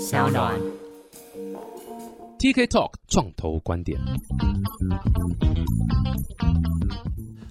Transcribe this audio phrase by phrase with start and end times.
[0.00, 0.54] 小暖。
[2.38, 3.98] TK Talk 创投观点。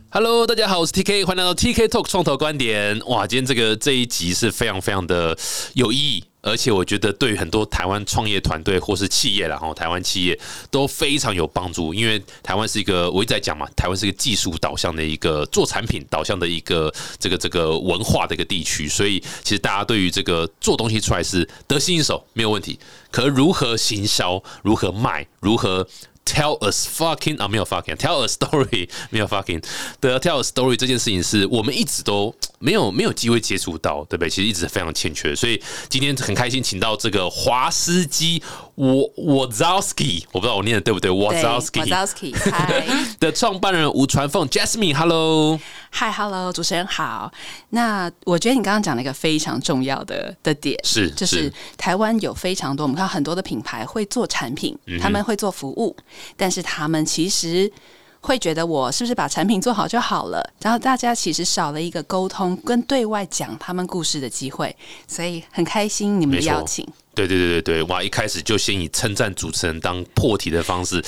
[0.09, 2.97] Hello，大家好，我是 TK，欢迎来到 TK Talk 创投观点。
[3.07, 5.37] 哇，今天这个这一集是非常非常的
[5.73, 10.39] 有意义，而且我觉得对于很多台湾创业团队或是企业啦，哈，台湾企业
[10.71, 11.93] 都非常有帮助。
[11.93, 22.79] 因为台湾是一个我一直在讲嘛，台湾是一个技术导向的一个做产品导向的一个这个这个文化的一个地区，所以其实大家对于这个做东西出来是得心应手，没有问题。
[23.11, 25.85] 可如何行销，如何卖，如何
[26.27, 29.63] tell us fucking 啊，没有 fucking tell a story， 没有 fucking
[30.01, 34.29] 的 tell a story 这件事情是我们一直都没有没有机会接触到，对不对？
[34.29, 38.43] 其实一直非常欠缺，所以今天很开心请到这个华斯基
[38.77, 42.33] 沃沃 Wazowski，我不知道我念的对不对，Wazowski
[43.19, 45.59] 的创办人吴传凤 Jasmine，Hello。
[45.89, 47.31] 嗨，Hello，主持人好。
[47.69, 55.95] 那我觉得你刚刚讲了一个非常重要的的点，是就是是台湾有非常多，我们看很多的品牌会做产品，嗯他们会做服务，
[56.35, 57.71] 但是他们其实。
[58.19, 60.43] 会觉得我是不是把产品做好就好了？
[60.59, 64.75] 然后大家其实少了一个沟通跟对外讲他们故事的机会，
[65.07, 66.85] 所以很开心你们的邀请。
[67.17, 68.03] 对对对对对，哇！
[68.03, 71.03] 一开始就先以称赞主持人当破题的方式，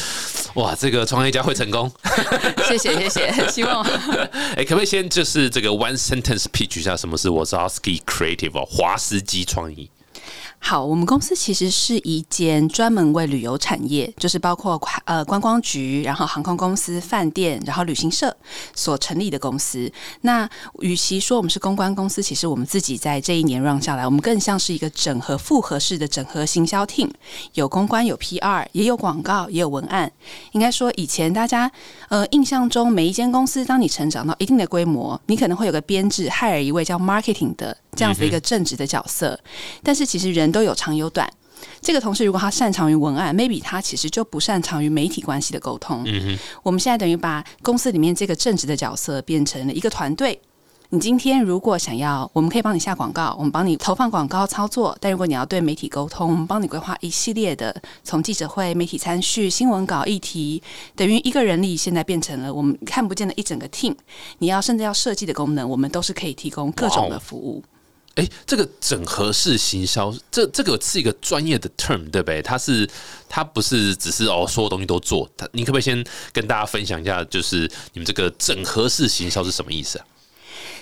[0.55, 1.91] 哇，这个创业家会成功。
[2.67, 3.83] 谢谢谢谢，希望
[4.57, 9.87] 哎，可不可以先就是这个 one sentence pitch 一下什么是 Wazowski Creative 哦，华斯基创意？
[10.61, 18.35] 好，我们公司其实是一间专门为旅游产业，就是包括呃观光局，然后航空公司、饭店，然后旅行社
[18.75, 19.91] 所成立的公司。
[20.21, 20.47] 那
[20.81, 27.09] 与其说我们是公关公司，其实我们自己在这一年 run 下来，我们更像是一个整合复合式的整合行销 team，
[27.53, 30.11] 有公关，有 PR，也有广告，也有文案。
[30.51, 31.71] 应该说，以前大家
[32.09, 39.39] 呃印象中，每一间公司当你成长到一定的规模，你可能会有个编制，害尔一位叫 marketing 的这样子一个正职的角色。
[39.81, 41.31] 但是其实人都有长有短。
[41.81, 46.05] 这个同事如果他擅长于文案，maybe 他其实就不擅长于媒体关系的沟通。
[46.63, 50.39] 我们现在等于把公司里面这个正职的角色变成了一个团队。
[50.91, 54.97] 你今天如果想要，我们可以帮你下广告，我们帮你投放广告操作。
[54.99, 60.63] 但如果你要对媒体沟通，我们帮你规划一系列的从记者会、媒体参叙、新闻稿、议题，
[60.95, 63.95] 等于一个人力现在变成了我们看不见的一整个 team。
[64.39, 67.63] 你要甚至要设计的功能，我们都是可以提供各种的服务。
[68.15, 72.41] 哎，这个整合式行销，这这个是一个专业的 term，对不对？
[72.41, 72.89] 它是
[73.29, 75.29] 它不是只是哦，所有东西都做。
[75.37, 76.03] 它，你可不可以先
[76.33, 80.05] 跟大家分享一下，就是你们这个整合式行销是什么意思啊？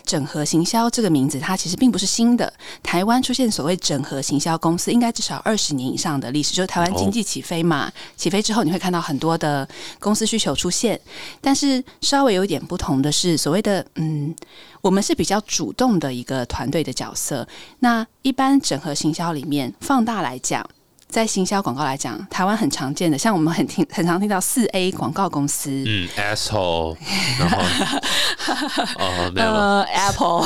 [0.08, 2.52] 整合行销这个名字，它其实并不是新的。
[2.82, 6.56] 台湾出现所谓整合行销公司，应该至少二十年以上的历史。
[6.56, 9.68] 就是台湾经济起飞嘛，起飞之后你会看到很多的
[10.00, 11.00] 公司需求出现。
[11.42, 14.34] 但是稍微有一点不同的是，所谓的嗯，
[14.82, 17.46] 我们是比较主动的一个团队的角色。
[17.80, 20.66] 那一般整合行销里面，放大来讲。
[21.08, 26.96] 在行销广告来讲，台湾很常见的，像我们很听很常听到四 A 广告公司，嗯，asshole，
[27.40, 27.58] 然后
[29.00, 29.48] 哦，没有。
[29.52, 30.46] 了，呃，Apple，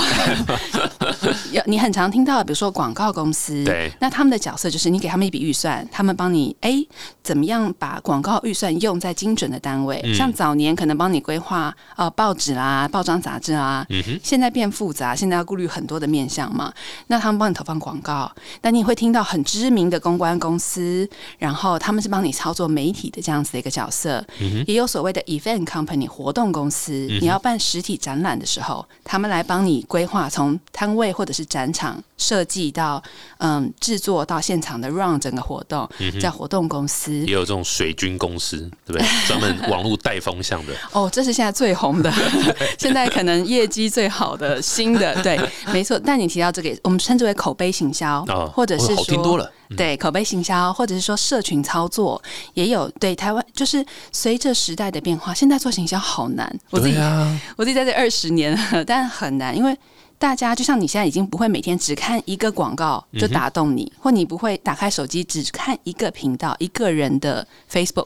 [1.51, 3.91] 有你很常听到的，比如说广告公司，对。
[3.99, 6.83] 那他们的角色就是你给他们一笔预算，他们帮你哎
[7.23, 10.13] 怎么样把广告预算用在精准的单位，嗯。
[10.13, 16.71] 像早年可能帮你规划呃报纸啦、报章杂志啦，嗯哼，现在变复杂，现在要顾虑很多的面向嘛，
[17.07, 21.07] 那他们帮你投放广告，那你也会听到很知名的公关公司，
[21.37, 24.25] 然后他们是帮你操作媒体的这样子的一个角色，
[24.67, 33.01] 也有所谓的 event company 活动公司，你要办实体展览的时候，他们来帮你规划从摊位或者是展场设计到
[33.39, 35.89] 嗯制作到现场的 run 整个活动，
[36.21, 37.11] 在活动公司。
[37.25, 39.07] 也有这种水军公司，对不对？
[39.27, 40.73] 专门网络带风向的。
[40.91, 42.13] 哦，这是现在最红的，
[42.77, 45.39] 现在可能业绩最好的新的， 对，
[45.73, 45.99] 没错。
[46.05, 52.21] 但你提到这个，我们称之为口碑行销，哦或者是说多了嗯对口碑行销，或者是说社群操作，
[52.53, 56.59] 也有对台湾，就是随着时代的变化，现在做行销好难。
[56.69, 59.75] 我自己、啊，我自己在这二十年了，但很难，因为
[60.21, 68.05] 大家就像你现在已经不会每天只看一个广告就打动你，或你不会打开手机只看一个频道、一个人的 Facebook。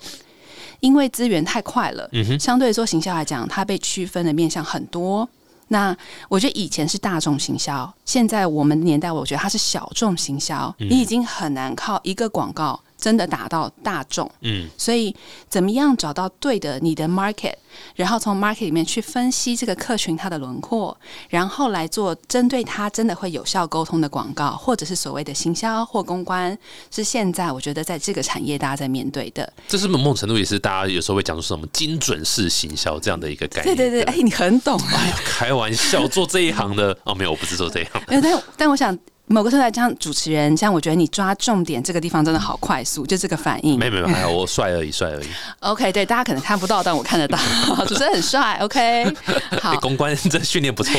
[0.79, 2.09] 因为资源太快了，
[2.39, 5.27] 相对做行销来讲，它被区分的面向很多。
[5.67, 5.93] 那
[6.29, 10.73] 我觉得以前是大众行销，现在我们年代，我觉得它是小众行销。
[10.77, 14.29] 你已经很难靠一个广告真的打到大众。
[14.41, 15.15] 嗯，所以
[15.49, 17.53] 怎么样找到对的你的 market，
[17.95, 20.97] 然后从 market 里面去分析这个客群它的轮廓，
[21.29, 26.57] 然后来做针对它真的会有效沟通的广告，或者是所谓的行销或公关，
[26.89, 29.51] 是现在我觉得在这个产业大家在面对的。
[29.67, 33.75] 这是某种程度也是大家有时候会讲出什么精准式行销这样的一个概念。
[33.75, 34.79] 对对对，哎，你很懂。
[34.93, 38.07] 哎呀，开玩笑，做这一行的哦，没有，我不是做这一行的。
[38.07, 43.79] 没有，但但我想某个时候来讲，主持人，像我觉得你抓重点这个地方真的好快速，就这个反应。
[43.79, 45.27] 没有没有，还好我帅而已，帅而已。
[45.61, 47.37] OK，对，大家可能看不到，但我看得到，
[47.87, 48.59] 主持人很帅。
[48.61, 49.05] OK，
[49.61, 50.93] 好欸，公关这训练不错，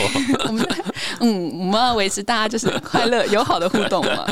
[0.49, 0.69] 我们
[1.21, 4.27] 嗯，我们要维持大家就是快乐友好的互动嘛。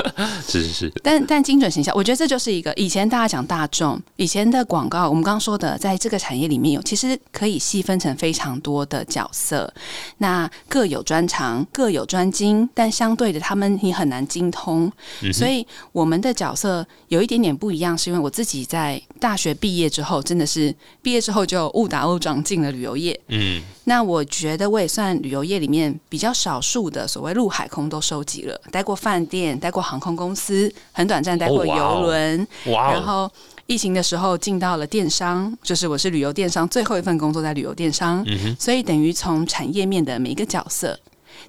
[0.49, 9.73] 是是是，但但精准形象，我觉得这就是一个以前大家讲大众，以前的广告，我们刚刚说的，在这个产业里面有，其实可以细分成非常多的角色，
[10.19, 14.91] 那各有专长，各有专精，但相对的，他们你很难精通，
[15.33, 33.31] 所以我们的角色有一点点不一样，是因为我自己在大学毕业之后，真的是毕业之后就误打误撞进了旅游业，嗯，那我觉得我也算旅游业里面比较少数的，所谓陆海空都收集了，待过饭店，待过航空公司，很短暂待过游轮，哇哦，然后
[33.67, 40.99] 疫情的时候进到了电商，就是我是旅游电商最后一份工作在旅游电商，嗯所以等于从产业面的每一个角色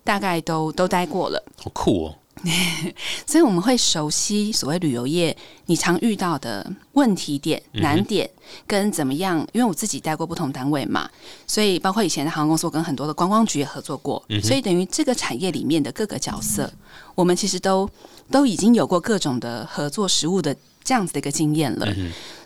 [0.03, 1.43] 大概都都待过了。
[1.57, 2.15] 好酷哦，
[3.25, 5.35] 所以我们会熟悉所谓旅游业
[5.65, 8.29] 你常遇到的问题点、难点
[8.67, 9.39] 跟怎么样。
[9.53, 11.09] 因为我自己待过不同单位嘛，
[11.47, 16.71] 所以包括以前的航空公司，我跟很多的观光局也合作过，所以等于这个产业里面的各个角色，
[17.15, 17.89] 我们其实都
[18.29, 21.87] 都已经有过各种的合作实务的这样子的一个经验了。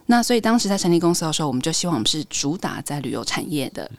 [0.05, 3.89] 那所以当时在成立公司的时候，我们就希望我们是主打在旅游产业的。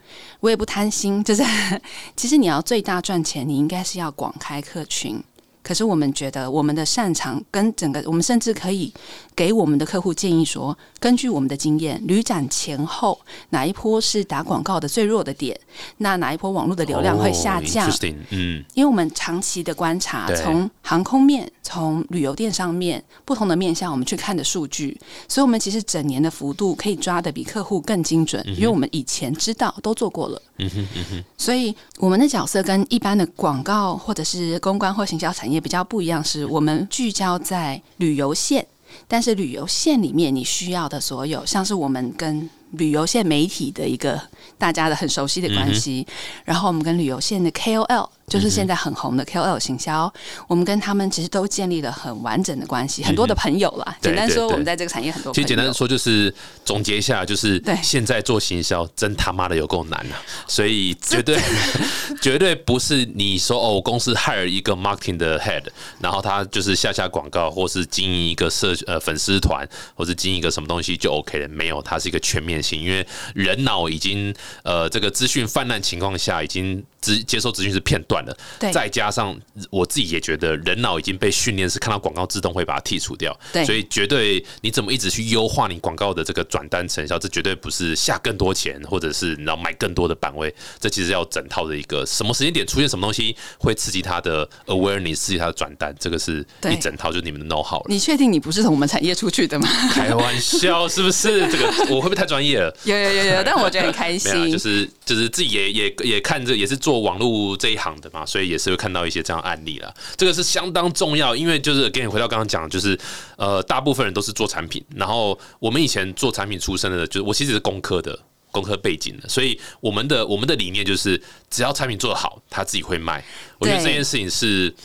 [0.41, 1.41] 我也不贪心，就是
[2.17, 5.23] 其实你要最大赚钱，你应该是要广开客群。
[5.63, 8.93] 可是我们觉得我们的擅长跟整个，我们甚至可以
[9.41, 15.59] 给我们的客户建议说，根据我们的经验，旅展前后哪一波是打广告的最弱的点，
[15.97, 17.89] 那哪一波网络的流量会下降？
[18.29, 24.95] 嗯，因为我们长期的观察，从航空面、从旅游电商面不同的面向，我们去看的数据，
[25.27, 30.39] 所以我们其实整年的幅度可以抓的比客户更精准，因为我们以前知道都做过了。
[30.59, 38.63] 嗯哼嗯哼所以我们的角色跟一般的广告或者是公关或行销产业比较不一样，是我们聚焦在旅游线，
[39.07, 44.21] 但是旅游线里面你需要的所有，像是我们跟旅游线媒体的一个
[44.57, 46.05] 大家的很熟悉的关系，
[46.45, 50.11] 然后我们跟旅游线的 KOL，就是现在很红的 KOL 行销，
[50.47, 53.97] 我们跟他们其实都建立了很完整的关系，很多的朋友啦。
[54.01, 55.33] 对简单说，我们在这个产业很多。
[55.33, 56.33] 其实简单说就是
[56.63, 60.15] 总结一下，就是对现在做行销真他妈的有够难啊！
[60.47, 61.37] 所以绝对
[62.21, 65.63] 绝对不是你说哦，我公司 hire 一个 marketing 的 head，
[65.99, 71.47] 然后他就是下下广告，或是经营一个社呃粉丝团，或是经营一个什么东西就 OK 了。
[71.49, 73.05] 没有，它是一个全面性，因为
[73.35, 78.35] 人脑已经呃这个资讯泛滥情况下，已经资接受资讯是片段的。
[78.59, 79.37] 对再加上
[79.69, 83.37] 我自己也觉得人脑已经被训练是看到广告自动会把它剔除掉。
[83.51, 97.85] 对所以绝对你怎么一直去优化你广告的这个转单成效，这绝对不是下更多钱，或者是你知道买更多的版位，这其实要整套的一个什么时间点出现什么东西会刺激它的 awareness，刺激它的转单，这个是一整套，就是你们的 know how 了。
[97.87, 99.67] 你确定你不是从我们产业出去的吗？
[99.91, 101.49] 开玩笑是不是？
[101.51, 102.75] 这个我会不会太专业了？
[102.83, 104.51] 有有有有，但我觉得很开 心。
[104.51, 109.93] 就是就是自己也也也看着也是做网络这一行的嘛，所以也是会看到一些这样案例了。
[110.17, 112.99] 这个是相当重要，因为就是跟你回到刚刚讲，就是
[113.37, 118.17] 呃，大部分人都是做产品，然后我们以前做产品出身的，就是我其实是工科的。
[118.53, 121.17] 工科背景的，所以我们的我们的理念就是，
[121.49, 123.23] 只要产品做得好，他自己会卖。
[123.57, 124.75] 我觉得这件事情是，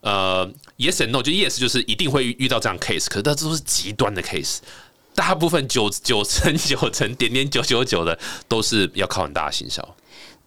[0.00, 0.44] 呃
[0.78, 4.58] ，yes and no，就 yes 就是一定会遇到这样 case，可是这都是极端的 case。
[5.14, 9.96] 大部分九九成九成点点九九九的都是要靠很大的行销。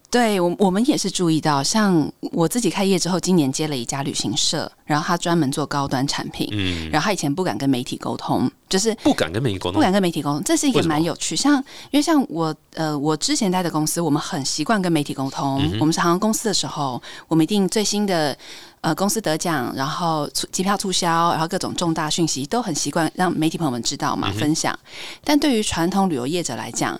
[0.09, 11.35] 对我，我们也是注意到，像我自己开业之后，今年接了一家旅行社，然后他专门做高端产品，嗯，然后他以前不敢跟媒体沟通，就是不敢跟媒体沟通，不敢跟媒体沟通，这是一个蛮有趣。
[11.35, 11.55] 像
[11.91, 15.61] 因为像我呃，我之前待的公司，我们很习惯跟媒体沟通。
[15.61, 18.35] 嗯我们是航空公司的时候，我们一定最新的
[18.79, 24.77] 呃公司得奖，然后促机票促销，然后各种重大讯息都很习惯让媒体朋友们知道嗯嘛，分享。
[25.25, 26.97] 但对于传统旅游业者来讲，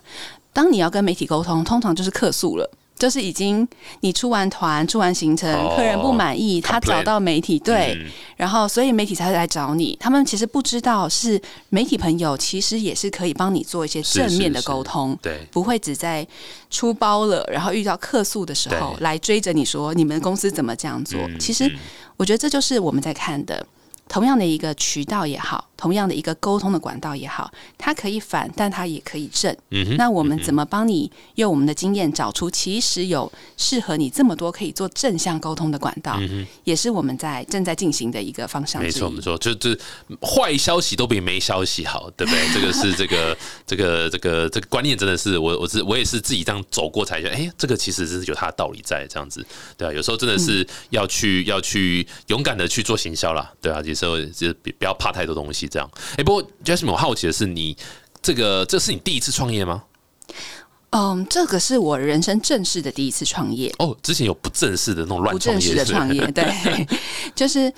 [0.52, 2.70] 当你要跟媒体沟通，通常就是客诉了。
[2.98, 3.68] 就是已经
[4.02, 9.96] 你出完团、出完行程，哦客人不满意，他找到媒体，对，嗯然后所以媒体才会来找你。
[10.00, 16.28] 他们其实不知道是媒体朋友，其实也是可以帮你做一些正面的是沟通，对，不会只在
[16.70, 21.20] 出包了，然后遇到客诉的时候来追着你说你们公司怎么这样做。
[21.22, 21.78] 嗯其实嗯
[22.18, 23.66] 我觉得这就是我们在看的。
[24.10, 29.56] 同样的一个渠道也好，同样的一个沟通的管道也好，它可以反，但它也可以正。
[29.70, 38.82] 嗯哼，那我们怎么帮你用我们的经验找出其实有适合你这么多可以做正向沟通的管道，嗯也是我们在正在进行的一个方向。
[38.82, 39.70] 没错没错，就就
[40.22, 42.48] 坏消息都比没消息好，对不对？
[42.54, 49.46] 这个是这个这个这个这个观念真的是我我是我也是自己这样走过才觉得，哎，这个其实是有它的道理在这样子，
[49.78, 55.90] 对啊，有时候真的是要去要去勇敢的去做行销啦，对啊，有时候就不不要怕太多东西这样。
[56.18, 57.76] 哎，不过 Jasmine，我好奇的是，你
[58.22, 59.84] 这个这是你第一次创业吗？
[60.92, 63.74] 嗯，这个是我人生正式的第一次创业。
[63.80, 66.88] 哦，之前有不正式的那种乱不正式的创业对，
[67.36, 67.72] 就是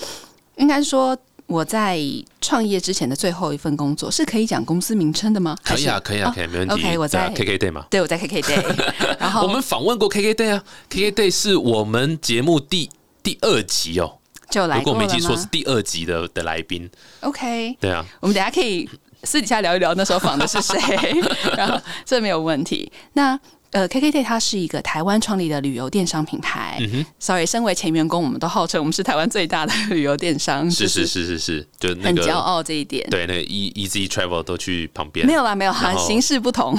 [0.57, 1.17] 应该说
[1.47, 1.99] 我在
[2.39, 5.57] 创业之前的最后一份工作是可以讲公司名称的吗？
[5.63, 6.73] 可以啊，可以啊，哦可以，没问题。
[6.75, 12.91] OK，我在 KK Day 嘛，对，我在 KK Day， 然后我们访问过 KK Day 啊，KK Day 是我们节目第
[13.23, 14.18] 第二集哦，
[14.49, 16.89] 就来如果过了没记错是第二集的的来宾
[17.21, 18.89] ，？OK，对啊，我们等下可以
[19.23, 20.77] 私底下聊一聊那时候访的是谁，
[21.57, 22.91] 然后这没有问题。
[23.13, 23.39] 那
[23.71, 26.77] 呃，KKday 它是一个台湾创立的旅游电商品牌。
[26.79, 33.07] 嗯哼，Sorry，身为前员工，我们都号称我们是台湾最大的旅游电商，是是是是是，就那很骄傲这一点。
[33.11, 36.75] 对那个 E Easy Travel 都去旁边没有啦，没有啦，形式不同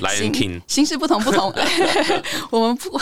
[0.00, 1.52] ，，Lion 形 King 形式不同，不同。
[2.48, 2.98] 我们不，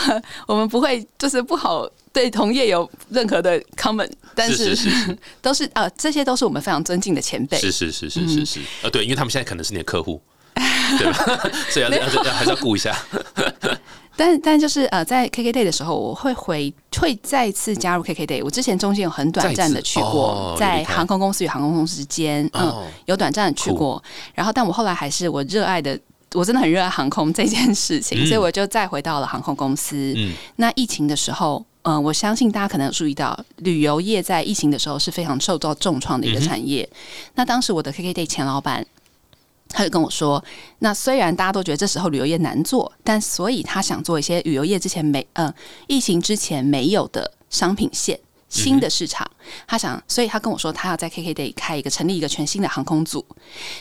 [0.47, 7.57] 我们不会就是不好对同业有任何的 comment，但是是是 都是呃，这些都是我们非常尊敬的前辈。
[7.59, 10.21] 是是是是是是，呃，对，因为他们现在可能是你的客户，
[10.55, 11.49] 对吧？
[11.71, 12.95] 所以要要要还是要顾一下，
[14.17, 18.43] 但但就是呃，在 KKday 的时候，我会回会再次加入 KKday。
[18.43, 24.03] 我之前中间有很短暂的去过，哦在航空公司与航空公司之间，嗯，哦有短暂的去过。
[24.35, 25.97] 然后，但我后来还是我热爱的。
[26.33, 30.13] 我真的很热爱航空这件事情，嗯所以我就再回到了航空公司。
[30.15, 36.87] 嗯那疫情的时候，嗯、我相信大家可能有注意到，旅游业在疫情的时候是非常受到重创的一个产业。
[37.35, 38.85] 那当时我的 KKday 前老板。
[39.73, 40.43] 他就跟我说，
[40.79, 45.53] 那虽然大家都觉得这时候旅游业难做，但所以他想做一些旅游业之前没，呃，
[45.87, 48.19] 疫情之前没有的商品线。
[48.51, 49.25] 新的市场，
[49.65, 53.25] 他想，所以他跟我说，他要在 KKday 开一个成立一个全新的航空组。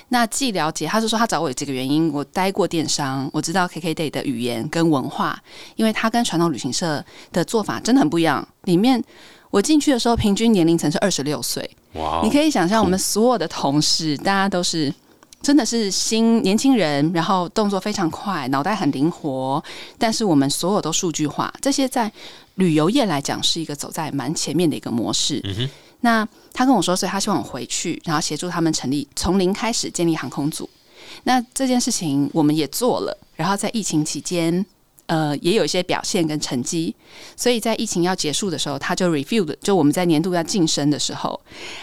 [0.08, 5.42] 那既了解，他是说他找我有几个原因，我待过电商，我知道 KKday 的语言跟文化，
[5.74, 8.46] 因为它跟传统旅行社的做法真的很不一样。
[8.62, 9.02] 里面
[9.50, 14.94] 我进去的时候，平均年龄层是二十六岁，哇哦，你可以想象，我们所有的同事，大家都是
[15.42, 19.62] 真的是新年轻人，然后动作非常快，脑袋很灵活，
[19.98, 22.12] 但是我们所有都数据化，这些在
[22.56, 25.40] 旅游业来讲是一个走在蛮前面的一个模式。
[25.44, 25.70] 嗯哼
[26.02, 30.68] 那他跟我说，所以他希望我回去，然后协助他们成立从零开始建立航空组。
[31.24, 34.64] 那这件事情我们也做了，然后在疫情期间，
[35.10, 36.94] 呃，也有一些表现跟成绩。
[37.34, 41.40] 所以在疫情要结束的时候，他就 review 的，就我们在年度要晋升的时候，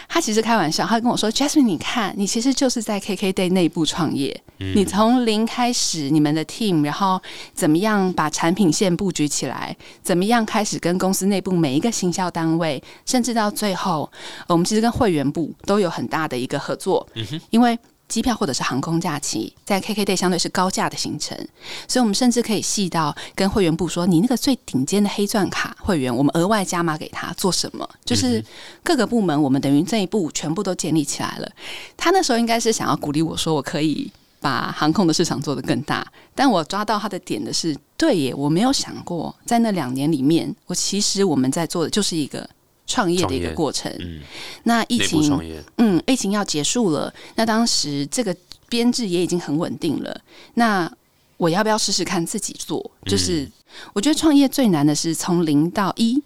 [0.08, 7.20] 他其实开玩笑，他跟我说：“Jasmine，你看，你其实就是在 KKday 内部创业，你从零开始，你们的 team，然后
[7.52, 14.10] 怎么样把产品线布局起来，怎么样开始跟公司内部每一个行销单位，甚至到最后，
[14.46, 17.06] 呃我们其实跟会员部都有很大的一个合作，
[17.50, 17.78] 因为。”
[18.08, 21.36] 机票或者是航空假期，在 KKday 相对是高价的行程，
[21.86, 27.88] 所以我们甚至可以细到跟会员部说，你那个最顶尖的黑钻卡会员，我们额外加码给他做什么？
[28.04, 28.42] 就是
[28.82, 31.48] 各个部门，我们等于这一步全部都建立起来了。
[31.96, 34.10] 他那时候应该是想要鼓励我说，我可以
[34.40, 36.06] 把航空的市场做得更大。
[36.34, 42.48] 但我抓到他的点的是，对耶，我没有想过，在那两年里面，我其实我们在做的就是一个
[42.88, 43.94] 创业的一个过程。
[44.00, 44.20] 嗯，
[44.64, 48.34] 那疫情，嗯，疫情要结束了，那当时这个
[48.68, 50.20] 编制也已经很稳定了。
[50.54, 50.90] 那
[51.36, 52.90] 我要不要试试看自己做？
[53.04, 53.48] 就是、
[53.92, 56.20] 我觉得创业最难的是从零到一。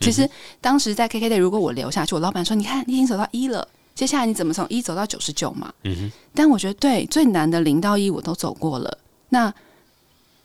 [0.00, 0.28] 其实
[0.60, 8.98] 当时在 KKday，如果我留下去，我老板说：“你看，你已经走到一了，接下来你怎么从一走到九十九嘛？”嗯哼，但我觉得对最难的零到一我都走过了。
[9.30, 9.52] 那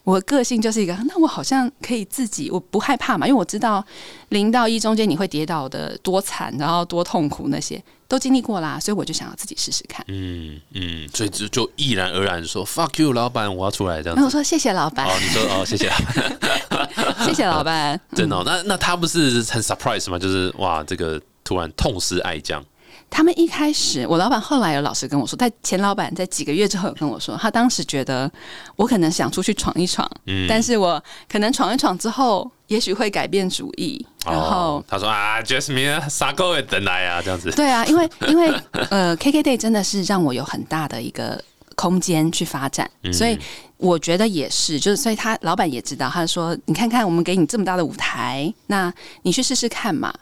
[0.04, 3.84] 我个性就是一个，那我好像可以自己，我不害怕嘛，因为我知道
[4.28, 10.04] 零到一中间你会跌倒的多惨，然后多痛苦那些都经历过啦，所以我就想要自己试试看。
[10.08, 14.20] 嗯嗯，所以就就毅然而然说 “fuck you”，老板，我要出来这样子。
[14.20, 17.98] 然后我说谢谢老板，哦，你说哦， 谢谢老板，谢谢老板。
[18.14, 18.42] 真的、哦。
[18.44, 20.18] 那那他不是很 surprise 吗？
[20.18, 22.62] 就是哇，这个突然痛失爱将，
[23.10, 28.30] 他们一开始，我老板后来有老实跟我说，在前老板在几个月之后有跟我说，他当时觉得
[28.76, 37.50] 我可能想出去闯一闯，嗯，但是我可能闯一闯之后，也许会改变主意，然后哦、他说啊，Jasmine 傻狗也等来啊，这样子。
[37.52, 38.52] 对啊，因为因为
[38.90, 41.42] 呃，KKday 真的是让我有很大的一个
[41.76, 43.38] 空间去发展，嗯所以
[43.76, 48.92] 我觉得也是，就是所以他老板也知道，他说你看看我们给你这么大的舞台，那
[49.22, 50.12] 你去试试看嘛。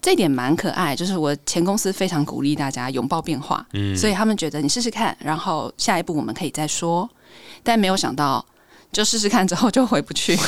[0.00, 7.08] 这一点蛮可爱，就是我前公司非常鼓励大家拥抱变化，嗯所以他们觉得你试试看，然后下一步我们可以再说。
[7.62, 8.44] 但没有想到，
[8.92, 10.42] 就试试看之后就回不去了。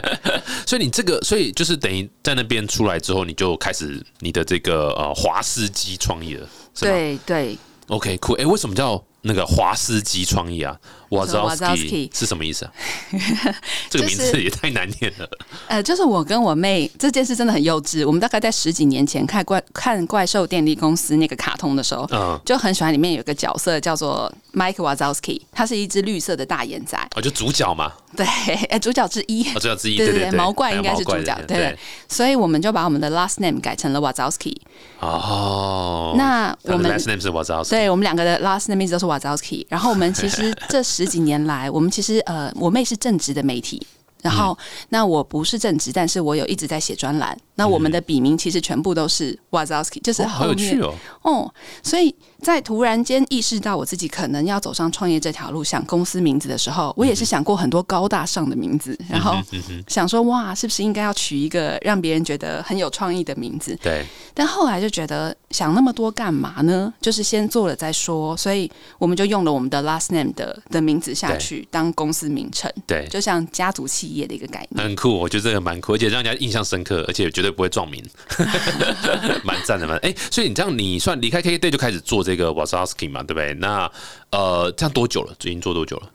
[0.66, 6.48] 所以你这个，所以就是等于在那边出来之后，你就开始你的这个呃华斯基创业了，
[6.80, 7.58] 对对
[7.88, 8.32] ，？OK，酷。
[8.34, 10.76] 哎、为什么叫那个华斯基创业啊
[11.10, 12.72] Wazowski？Wazowski 是什么意思啊？
[13.90, 15.28] 这个名字也太难念了。
[15.68, 18.06] 呃，就是我跟我妹这件事真的很幼稚。
[18.06, 26.96] 我们大概在十几年前看怪看怪兽电力公司那个卡通的时候，嗯，就很喜欢里面有一个角色叫做 Mike Wazowski，他是一只绿色的大眼仔。
[27.16, 28.24] 哦，就主角嘛，对，
[28.70, 29.42] 哎， 主角之一。
[29.50, 31.76] 哦，主角之一，对对对对，毛怪应该是主角的对
[32.08, 34.56] 所以我们就把我们的 last name 改成了 Wazowski。
[35.00, 39.66] 哦，那我们 last name 是 Wazowski，对我们两个的 last name 都是 Wazowski。
[39.68, 43.86] 然后我们其实这十几年来，我们其实呃，我妹是正直的媒体。
[44.22, 44.54] 然后，
[44.90, 47.34] 那我不是正职，但是我有一直在写专栏。
[47.54, 50.78] 那我们的笔名其实全部都是 Wazowski，就是后面。
[51.22, 51.50] 哦，
[51.82, 59.36] 所以在突然间意识到我自己可能要走上创业这条路，想公司名字的时候，我也是想过很多高大上的名字，然后
[59.86, 63.76] 想说哇，是不是应该要取一个让别人觉得很有创意的名字？
[63.82, 64.04] 对，
[64.34, 66.92] 但后来就觉得想那么多干嘛呢？
[67.00, 74.84] 就是先做了再说，所以我们就用了我们的 last name 的的名字下去当公司名称，对，就像家族企业的一个概念。
[74.84, 78.02] 很酷，我觉得这个蛮酷，而且让人家印象深刻，而且绝对不会撞名，
[79.44, 79.96] 蛮赞的嘛。
[80.02, 83.54] 哎、所以你这样，你算离开 KK Day 就开始做这个 Wazowski 嘛，对不对？
[83.54, 83.90] 那
[84.30, 85.32] 呃，这样多久了？
[85.42, 86.10] 已经做多久了？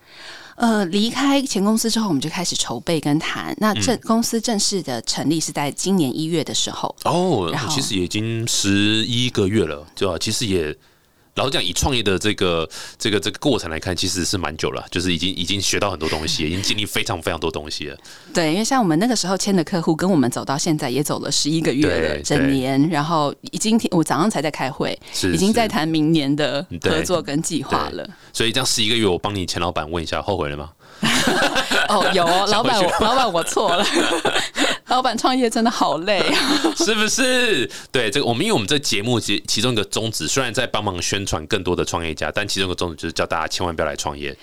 [0.55, 3.55] 呃，离开前公司之后，我们就开始筹备跟谈。
[3.59, 6.95] 那正、公司正式的成立是在今年一月的时候。
[7.03, 10.17] 哦然，后其实也已经十一个月了，对吧？
[10.19, 10.75] 其实也。
[11.35, 17.97] 老实讲，以创业的这个这个这个过程来看，其实是蛮久了，就是已经已经学到很多东西， 已经经历非常非常多东西了。
[18.33, 22.89] 对，因为像我们那个时候签的客户，跟我们走到现在也走了十一个月了，整年。
[22.89, 28.07] 然后已经我早上才在开会，是已经在是谈明年的合作跟计划了。
[28.31, 30.71] 所以这样十一个月，我帮你前老板问一下，后悔了吗？
[31.89, 33.85] 哦，有哦，老板，老板我错了，
[34.87, 36.39] 老板创业真的好累啊。
[36.77, 37.69] 是不是？
[37.91, 44.35] 对这个，我们因为我们这节目其其中一个宗旨，虽然在帮忙宣传更多的创业家，但其中一个宗旨就是叫大家千万不要来创业。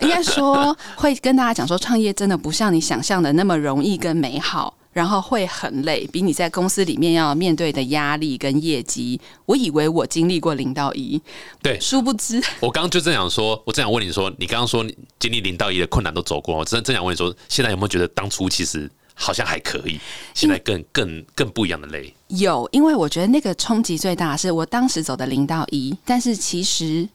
[0.00, 4.74] 应该说会跟大家讲说，创业真的不像你想象的那么容易跟美好。
[4.90, 11.20] 然后会很累，比你在公司里面要面对的压力跟业绩，我以为我经历过零到一，
[11.62, 19.98] 对殊不知我刚刚就正想说，我正想问你说，你刚刚说你经历零到一的困难都走过，我真正想问你说，现在有没有觉得当初其实好像还可以，
[20.32, 22.14] 现在更更更不一样的累？
[22.28, 27.06] 有，因为我觉得那个冲击最大是我当时走的零到一，但是其实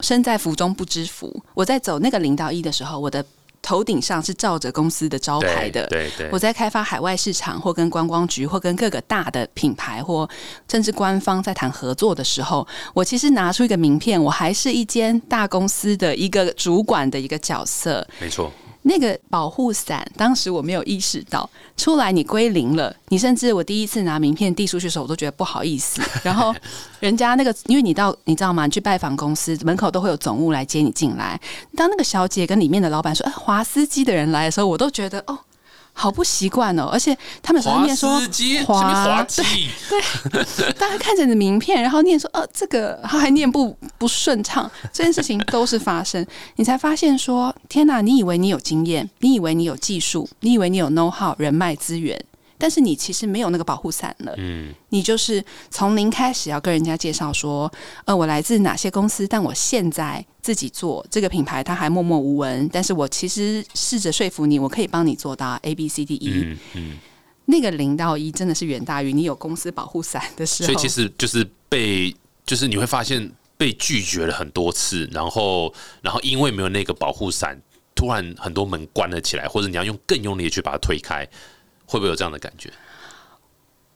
[0.00, 1.42] 身在福中不知福。
[1.54, 3.22] 我在走那个零到一的时候，我的
[3.60, 5.86] 头顶上是照着公司的招牌对的。
[5.88, 10.26] 对对我在开发海外市场，或跟观光局，或跟各个大的品牌，或
[10.70, 18.06] 甚至官方在谈合作的时候，我其实拿出一个名片，我还是一间大公司的一个主管的一个角色。
[18.18, 18.50] 没错，
[18.82, 26.00] 那个保护伞，当时我没有意识到，出来你归零了，你甚至我第一次拿名片递出去的时候，我都觉得不好意思。
[26.22, 26.54] 然后
[26.98, 28.64] 人家那个，因为你到你知道吗？
[28.64, 31.38] 你去拜访公司，门口都会有总务来接你进来。
[31.76, 35.38] 当那个小姐跟里面的老板说：“哎、华斯基的人来的时候，我都觉得哦。”
[35.92, 39.42] 好不习惯哦，而且他们有时候念说司机，什么滑稽？
[40.78, 46.24] 大家看着你的名片，然后念说，呃，这个他还念不不顺畅， 这件事情都是发生，
[46.56, 48.00] 你才发现说，天哪！
[48.00, 52.18] 你以为你有经验，你以为你有技术，你以为你有 know how 人脉资源，
[52.60, 54.34] 但是你其实没有那个保护伞了。
[54.36, 57.72] 嗯，你就是从零开始要跟人家介绍说，
[58.04, 66.30] 呃，我来自哪些公司，但我现在自己做这个品牌，它还默默无闻，但是我其实试着说服你，我可以帮你做到 A B C D E。
[66.34, 66.98] 嗯嗯，
[67.46, 70.66] 那个零到一真的是远大于你有公司保护伞的时候。
[70.66, 77.60] 所以其实就是被，就是你会发现被拒绝了很多次，然后然后因为没有那个保护伞，
[77.94, 81.28] 突然很多门关了起来，或者你要用更用力的去把它推开，
[81.90, 82.72] 会不会有这样的感觉？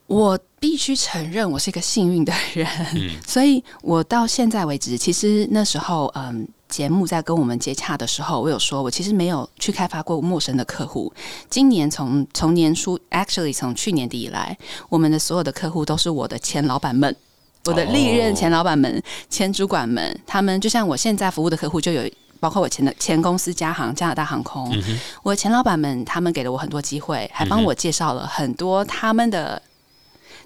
[0.07, 11.11] 我必须承认，我是一个幸运的人，嗯 所以我到现在为止，其实那时候，嗯，节目在跟我们接洽的时候，我有说，我其实没有去开发过陌生的客户。
[11.49, 14.55] 今年从从年初，actually 从去年底以来，
[14.89, 17.15] 我们的所有的客户都是我的前老板们。
[17.65, 22.07] 我的历任前老板们、前主管们，他们就像我现在服务的客户，就有
[22.39, 24.75] 包括我前的前公司加航加拿大航空，
[25.23, 29.61] 我的前老板们，他们给了我很多机会，还帮我介绍了很多他们的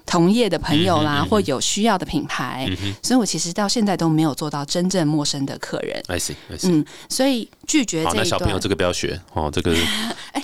[0.06, 6.02] 同业的朋友啦，嗯哼嗯哼或有需要的品牌，嗯所以我其实到现在都没有做到真正陌生的客人。
[6.08, 6.70] ，I see I see。
[6.70, 8.16] 嗯，所以拒绝，这一段。
[8.16, 9.74] 那小朋友这个不要学哦，这个
[10.32, 10.42] 哎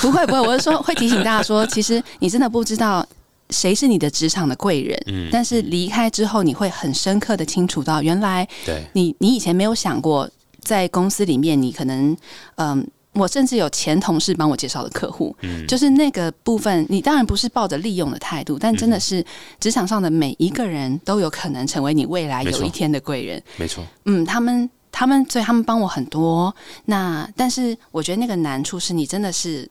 [0.00, 3.04] 不会不会，我是说会提醒大家说，其实你真的不知道
[3.50, 10.28] 谁是你的职场的贵人，嗯但是离开之后，你会很深刻的清楚到，原来对，你你以前没有想过，
[10.68, 12.16] 在公司里面，你可能
[12.56, 12.86] 嗯。
[13.14, 19.24] 我甚至有前同事帮我介绍的客户，嗯就是那个部分，你当然不是抱着利用的态度，但真的是
[19.58, 23.42] 职场上的每一个人都有可能成为你未来有一天的贵人。
[23.56, 26.54] 没错，嗯，他们他们所以他们帮我很多。
[26.84, 29.68] 那但是我觉得那个难处是你真的是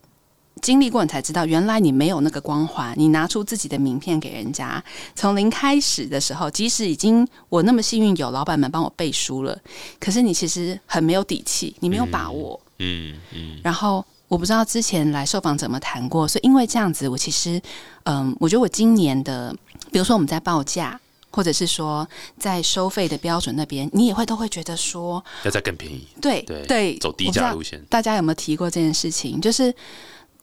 [0.61, 2.93] 经历过，你才知道原来你没有那个光环。
[2.97, 4.83] 你拿出自己的名片给人家，
[5.15, 9.57] 从零开始的时候，即使已经我那么幸运有老板们帮我背书了，
[9.99, 12.59] 可是你其实很没有底气，你没有把握。
[12.79, 17.61] 嗯嗯，然后我不知道之前来受访怎么谈过，所以因为这样子，我其实
[18.03, 19.55] 嗯，我觉得我今年的，
[19.91, 20.99] 比如说我们在报价。
[21.29, 22.07] 或者是说，
[22.39, 27.79] 在收费的标准那边，你也会都会觉得说，要再更便宜，对对走低价路线。
[27.89, 29.39] 大家有没有提过这件事情？
[29.39, 29.71] 就是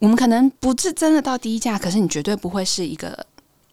[0.01, 3.27] 我们可能不是真的到低价，可是你绝对不会是一个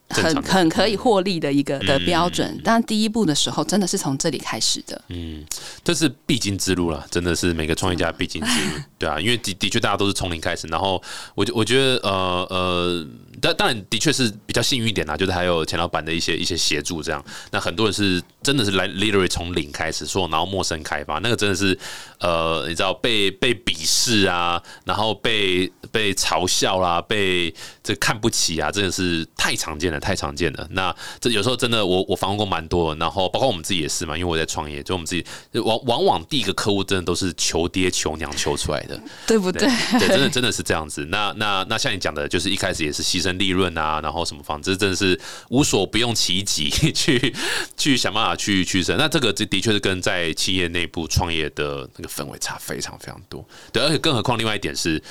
[0.09, 2.59] 很很可以获利的一个的标准。
[2.63, 5.01] 当然，第一步的时候真的是从这里开始的。
[5.09, 5.45] 嗯，
[5.83, 8.71] 这是必经之路了，真的是每个创业家必经之路。
[8.97, 11.01] 对啊，因为的的确大家都是从零开始，然后
[11.33, 13.07] 我我觉得呃呃，
[13.41, 17.23] 但当然的确是比较幸运一点啦，就是还有钱老板的一些一些协助，这样。
[17.51, 21.77] 那很多人是真的是来 literally 从零开始，说然后陌生开发，那个真的是
[22.19, 30.67] 呃，你知道被被鄙视啊，然后被被嘲笑啦、被这看不起啊，真的是太常见了，太常见了。
[30.71, 35.25] 那这有时候真的，我我访问过蛮多，然后包括我们自己也是嘛，因为我在创业，就我们自己
[35.59, 39.67] 往往往第一个客户真的都是求爹求娘求出来的，对不对？
[39.99, 41.05] 对，真的真的是这样子。
[41.05, 47.35] 那那那像你讲的，就是一开始也是牺牲利润啊，然后什么方，这真的是无所不用其极去
[47.77, 48.97] 去想办法去去生。
[48.97, 53.45] 那这个这的确是跟在企业内部创业的那个氛围差非常非常多。
[53.71, 55.01] 对，而且更何况另外一点是，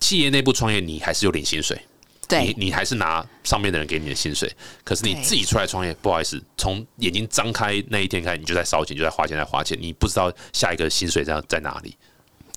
[0.00, 1.80] 企业内部创业你还是有领薪水。
[2.28, 4.50] 对你，你还是拿上面的人给你的薪水，
[4.84, 11.94] 可是你自己出来创业，不好意思，从眼睛张开那一天开始，你就在烧钱，就在花钱，在花钱，你不知道下一个薪水在在哪里，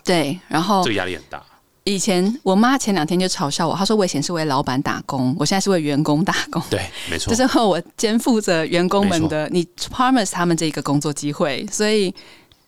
[0.06, 0.40] 对。
[0.48, 1.44] 然后这个压力很大。
[1.86, 6.62] 以前我妈前两天就嘲笑我，她说我以前是为老板打工，我现在是为员工打工。
[6.68, 12.14] 对，没错，就是我肩负着员工们的，你 promise 他们这个工作机会，所以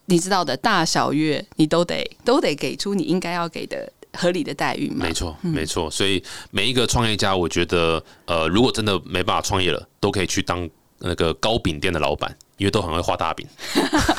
[0.06, 5.04] 你知道的大小月，你都得都得给出你应该要给的合理的待遇嘛。
[5.08, 5.90] 没错，没错。
[5.90, 13.48] 所以每一个创业家，我觉得，呃，如果真的没办法创业了，都可以去当那个糕饼店的老板，因为都很会画大饼。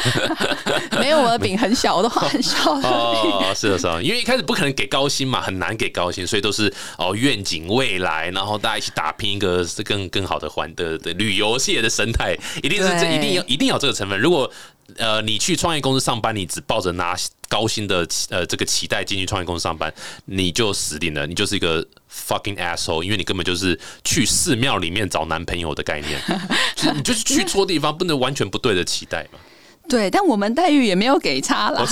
[0.98, 2.90] 没有我的饼很小，我都画很小的饼。
[2.90, 14.18] 哦，是的，是的，因为一开始不可能给高薪嘛，很难给高薪，所以都是哦愿景未来，然后大家一起打拼一个是更更好的环的的旅游业的生态，一定是这一定要一定要有这个成分。
[14.18, 14.50] 如果
[14.96, 17.16] 呃你去创业公司上班，你只抱着拿
[17.48, 19.92] 高薪的呃这个期待进去创业公司上班，
[20.24, 26.20] 你就死定了，你就是一个 fucking asshole，因为你根本就是去寺庙里面找男朋友的概念，
[26.74, 29.38] 就你就是去错地方，不能完全不对的期待嘛。
[29.88, 31.82] 对，但我们待遇也没有给差了。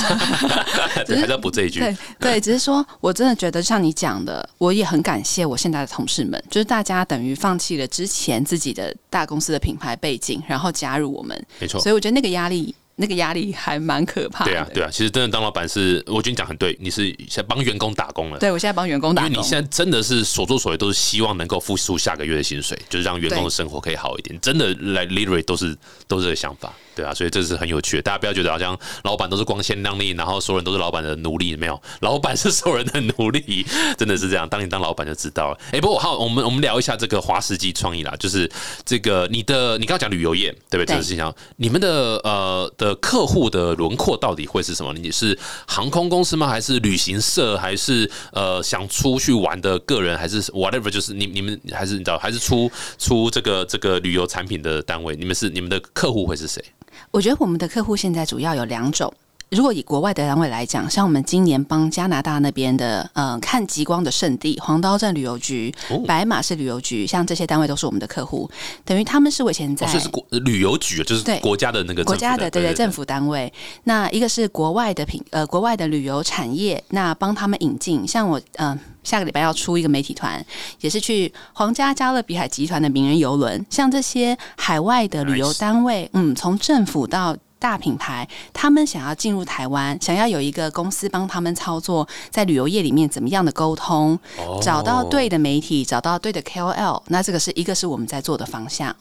[1.07, 1.81] 对，还在补这一句。
[1.81, 14.51] 对对，只是说我真的觉得像你讲的，我也很感谢我现在的同事们，就是大家等于放弃了之前自己的大公司的品牌背景，然后加入我们，没错所以我觉得那个压力，那个压力还蛮可怕的。
[14.51, 18.39] 对啊，对啊，其实真的当老板是，我觉得你讲很对，你是在帮员工打工了。
[18.39, 24.39] 对我现在帮员工打工，因为你现在真的是所作所为都是希望能够付出下个月的薪水，就是让员工的生活可以好一点。
[24.41, 25.77] 真的来 literally 都是
[26.09, 28.03] 都是这个想法，对啊，所以这是很有趣的。
[28.03, 33.67] 大家不要觉得好像老板都是光鲜亮丽，然后所有人都是老板的奴隶，没有，老板是所有人的奴隶，
[33.99, 34.49] 真的是这样。
[34.49, 35.59] 当你当老板就知道了。
[35.73, 38.51] 哎、不过好，我们我们聊一下这个华世纪创意啦，就是
[38.85, 40.87] 这个你的你刚刚讲旅游业，对不对？
[40.87, 44.93] 对这个事情，你们的呃的呃客户的轮廓到底会是什么？
[44.93, 46.47] 你是航空公司吗？
[46.47, 47.57] 还是旅行社？
[47.59, 50.17] 还是呃想出去玩的个人？
[50.17, 50.89] 还是 whatever？
[50.89, 52.17] 就是你你们还是你知道？
[52.17, 55.17] 还是出出这个这个旅游产品的单位？
[55.17, 56.65] 你们是你们的客户会是谁？
[57.11, 59.13] 我觉得我们的客户现在主要有两种。
[59.51, 66.03] 如果以国外的单位来讲，像我们今年帮加拿大那边的，呃，看极光的圣地黄刀镇旅游局、哦。
[66.05, 68.51] 白马市旅游局，像这些单位都是我们的客户。
[68.85, 73.53] 等于他们是我以前在、哦，所以是国旅游局，就是对国家的那个国家的对对对政府单位，
[73.85, 80.45] 那一个是国外的品呃国外的旅游产业，那帮他们引进，像我嗯、呃下个礼拜要出一个媒体团，
[80.81, 98.95] 也是去皇家加勒比海集团的名人游轮，像这些海外的旅游单位，嗯，从政府到大品牌，他们想要进入台湾，想要有一个公司帮他们操作在旅游业里面怎么样的沟通，哦找到对的媒体，找到对的 KOL，那这个是一个是我们在做的方向。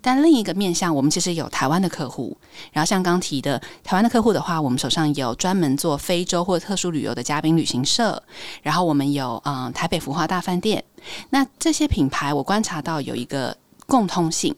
[0.00, 2.36] 但另一个面向，我们其实有台湾的客户，
[2.72, 8.20] 然后像刚提的台湾的客户的话，我们手上有专门做非洲或特殊旅游的嘉宾旅行社，
[8.62, 10.82] 然后我们有嗯台北福华大饭店。
[11.30, 14.54] 那这些品牌，我观察到有一个共通性。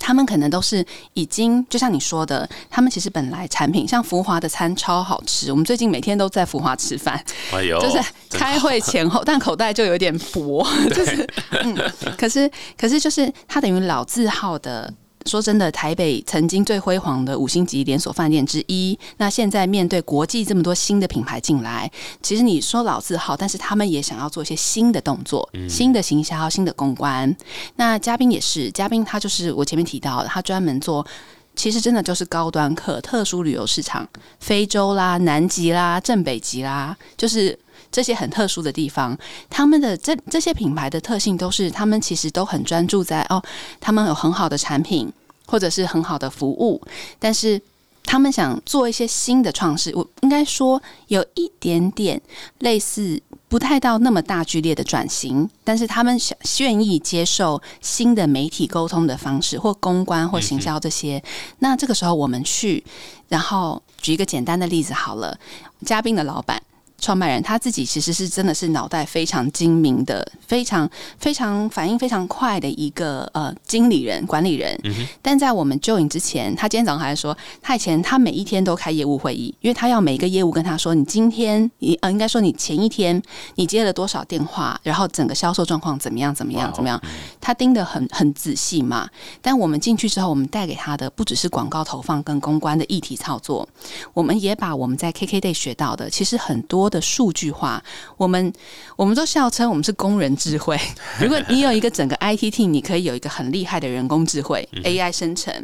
[0.00, 0.84] 他们可能都是
[1.14, 11.28] 已经，就像你说的，他们其实本来产品像福华的餐超好吃，我们最近每天都在福华吃饭，哎呦，就是开会前后，但口袋就有点薄， 就是
[11.62, 11.76] 嗯，
[12.18, 14.92] 可是可是就是它等于老字号的。
[15.26, 21.90] 说真的，台北曾经最辉煌的五星级连锁饭店之一，那现在面对国际这么多新的品牌进来，
[22.22, 27.36] 其实你说老字号，但是他们也想要做一些新的动作，新的行销、新的公关。
[27.76, 31.06] 那嘉宾也是，嘉宾他就是我前面提到的，他专门做，
[31.54, 37.58] 其实真的就是高端客、特殊旅游市场，非洲啦、南极啦、正北极啦，就是。
[37.90, 43.42] 这些很特殊的地方，他们的这这些品牌的特性都是，他们其实都很专注在哦，
[43.80, 45.12] 他们有很好的产品
[45.46, 46.80] 或者是很好的服务，
[47.18, 47.60] 但是
[48.04, 52.20] 他们想做一些新的创试，我应该说有一点点
[52.60, 61.22] 类似，不太到那么大剧烈的转型，但是他们想愿意接受新的媒体沟通的方式或公关或行销这些。
[61.58, 62.82] 那这个时候我们去，
[63.28, 65.38] 然后举一个简单的例子好了，
[65.84, 66.62] 嘉宾的老板。
[67.00, 74.78] 创办人他自己其实是真的是脑袋非常精明的，非常非常反应非常快的一个呃经理人管理人。
[75.22, 83.20] 但在我们就营之前，他今天早上还说，他以前他每一天都开业务会议，因为他要每一个业务跟他说，你今天你呃应该说你前一天
[83.54, 87.00] 你接了多少电话，然后整个销售状况怎么样怎么样怎么样，
[87.40, 89.08] 他盯得很很仔细嘛。
[89.40, 93.66] 但我们进去之后，我们带给他的不只是广告投放跟公关的议题操作，
[94.12, 96.89] 我们也把我们在 KKday 学到的，其实很多。
[96.90, 97.82] 的数据化，
[98.16, 98.52] 我们
[98.96, 100.78] 我们都笑称我们是工人智慧。
[101.22, 105.54] 如果你有一个整个 IT team，你可以有一个很厉害的人工智慧 AI 生成。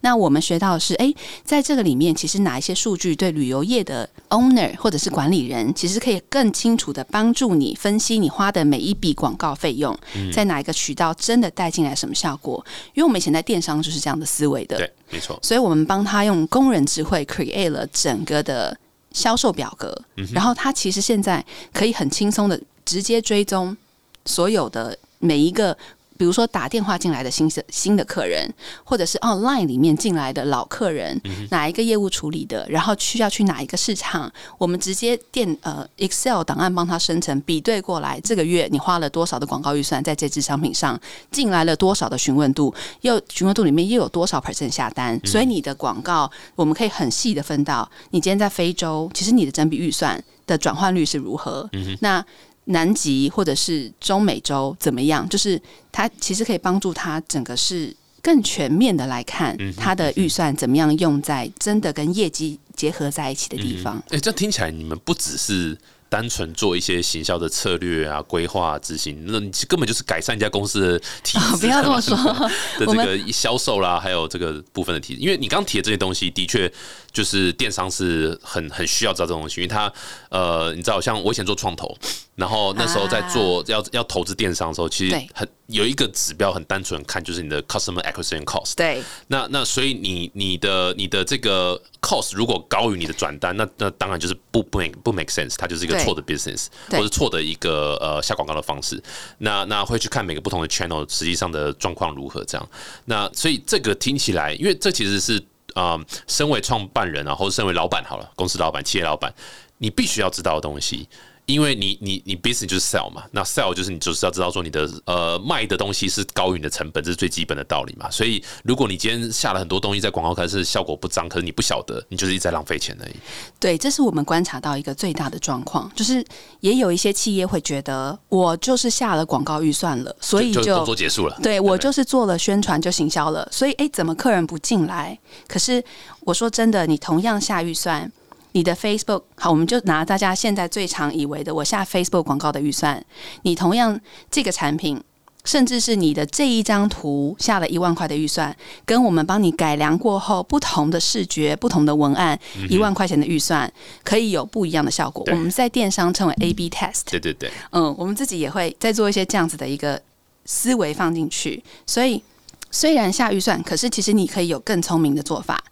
[0.00, 1.14] 那我们学到的是，哎，
[1.44, 9.96] 在这个里面，其实哪一些数据对旅游业的 owner 或者是管理人，其实可以更清楚的帮助你分析你花的每一笔广告费用，
[10.32, 12.64] 在哪一个渠道真的带进来什么效果？
[12.94, 15.38] 因为我们以前在电商就是这样的思维的，对，没错。
[15.42, 18.76] 所以我们帮他用工人智慧 create 了整个的。
[19.12, 19.96] 销售表格，
[20.32, 23.76] 然后他其实现在可以很轻松的直接追踪
[24.24, 25.76] 所有的每一个。
[26.16, 28.52] 比如说打电话进来的新的新的客人，
[28.84, 31.20] 或者是 online 里面进来的老客人，
[31.50, 51.68] 哪一个业务处理的，然后需要去哪一个市场，我们直接电呃 Excel 档案帮他生成，比对过来，这个月你花了多少的广告预算在这支商品上，进来了多少的询问度，又询问度里面又有多少 percent 下单，所以你的广告我们可以很细的分到，你今天在非洲，其实你的整笔预算的转换率是如何？
[51.72, 52.24] 嗯那。
[52.66, 55.28] 南极或者是中美洲怎么样？
[55.28, 64.02] 就是它其实可以帮助他整个是更全面的来看他的预算怎么样用在真的跟业绩结合在一起的地方。
[64.10, 65.76] 哎，这样听起来你们不只是。
[66.12, 71.56] 单纯做一些行销的策略啊、规划执行，那你根本就是改善一家公司的体质。
[71.56, 72.14] 不要这么说
[72.78, 75.20] 的这个销售啦，还有这个部分的体质。
[75.22, 76.70] 因为你刚提的这些东西，的确
[77.10, 79.90] 就是电商是很很需要知道这东西，因为它
[80.28, 81.96] 呃，你知道，像我以前做创投，
[82.34, 88.74] 然后那时候在做要要投资电商的时候，其实很有一个指标很单纯看，就是你的 customer acquisition cost。
[88.74, 96.02] 对，那那所以你你的你的这个 cost 如果高于你的转单，那那当然就是不不 make 不 make sense，它就是一个。
[96.02, 99.00] 错的 business，或者错的一个呃下广告的方式，
[99.38, 102.68] 那那会去看每个不同的 channel 实际上的状况如何这样。
[103.04, 105.40] 那所以这个听起来，因为这其实是
[105.74, 109.32] 啊，身为创办人啊，或者身为老板好了，公司老板、企业老板，
[109.78, 111.08] 你必须要知道的东西。
[111.46, 118.08] 因为你你你 business 就是 sell 嘛，那 sell 就是你就是要知道说你的呃卖的东西是高于你的成本，这是最基本的道理嘛。
[118.10, 123.14] 所以如果你今天下了很多东西在广告，可是效果不彰，可是你不晓得，你就是一直在浪费钱而已。
[123.58, 126.24] 对，这是我们观察到一个最大的状况，就是
[126.60, 131.36] 也有一些企业会觉得，我就是下了广告预算了，所以就工作结束了。
[131.42, 135.18] 对我就是做了宣传就行销了，所以哎，怎么客人不进来？
[135.48, 135.82] 可是
[136.20, 138.10] 我说真的，你同样下预算。
[138.52, 143.04] 你的 Facebook 好，我们就拿大家现在最常以为的，我下 Facebook 广告的预算，
[143.42, 143.98] 你同样
[144.30, 145.02] 这个产品，
[145.44, 152.38] 甚至是你的这一张图下了一万块的预算，跟我们帮你改良过后不同的视觉、不同的文案，
[152.68, 153.72] 一万块钱的预算
[154.04, 155.24] 可以有不一样的效果。
[155.30, 157.04] 我们在电商称为 A/B test。
[157.10, 160.00] 对对对，嗯，我们自己也会再做一些这样子的一个
[160.44, 161.64] 思维放进去。
[161.86, 162.22] 所以
[162.70, 165.64] 虽然下预算，可是其实你可以有更聪明的做法，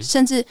[0.00, 0.46] 甚至。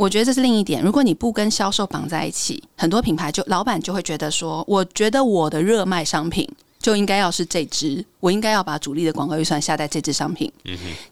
[0.00, 0.82] 我觉得这是另一点。
[0.82, 10.50] 如果你不跟销售绑在一起，很多品牌就老板就会觉得说，我觉得我的热卖商品就应该要是这支，我应该要把主力的广告预算下在这支商品。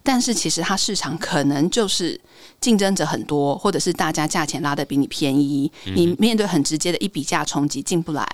[0.03, 2.19] 但是其实它市场可能就是
[2.63, 8.27] 竞争者很多，或者是大家价钱拉的比你便宜，你面对很直接的一笔价冲击进不来。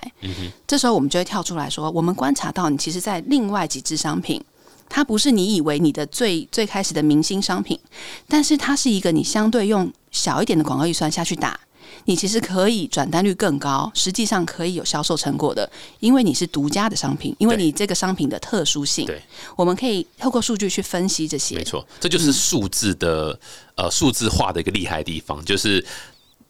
[0.65, 4.41] 这时候我们就会跳出来说，我们观察到你其实，在另外几支商品，
[4.89, 7.79] 它不是你以为你的最最开始的明星商品，
[8.27, 11.59] 但是它是一个你相对用小一点的广告预算下去打。
[12.07, 15.67] 你其实可以转单率更高，实际上可以有销售成果的，
[15.99, 19.07] 因为你是独家的商品，因为你这个商品的特殊性。
[19.07, 19.19] 对，
[19.55, 21.55] 我们可以透过数据去分析这些。
[21.55, 23.39] 没错，这就是数字的
[23.75, 25.83] 呃数字化的一个厉害地方，就是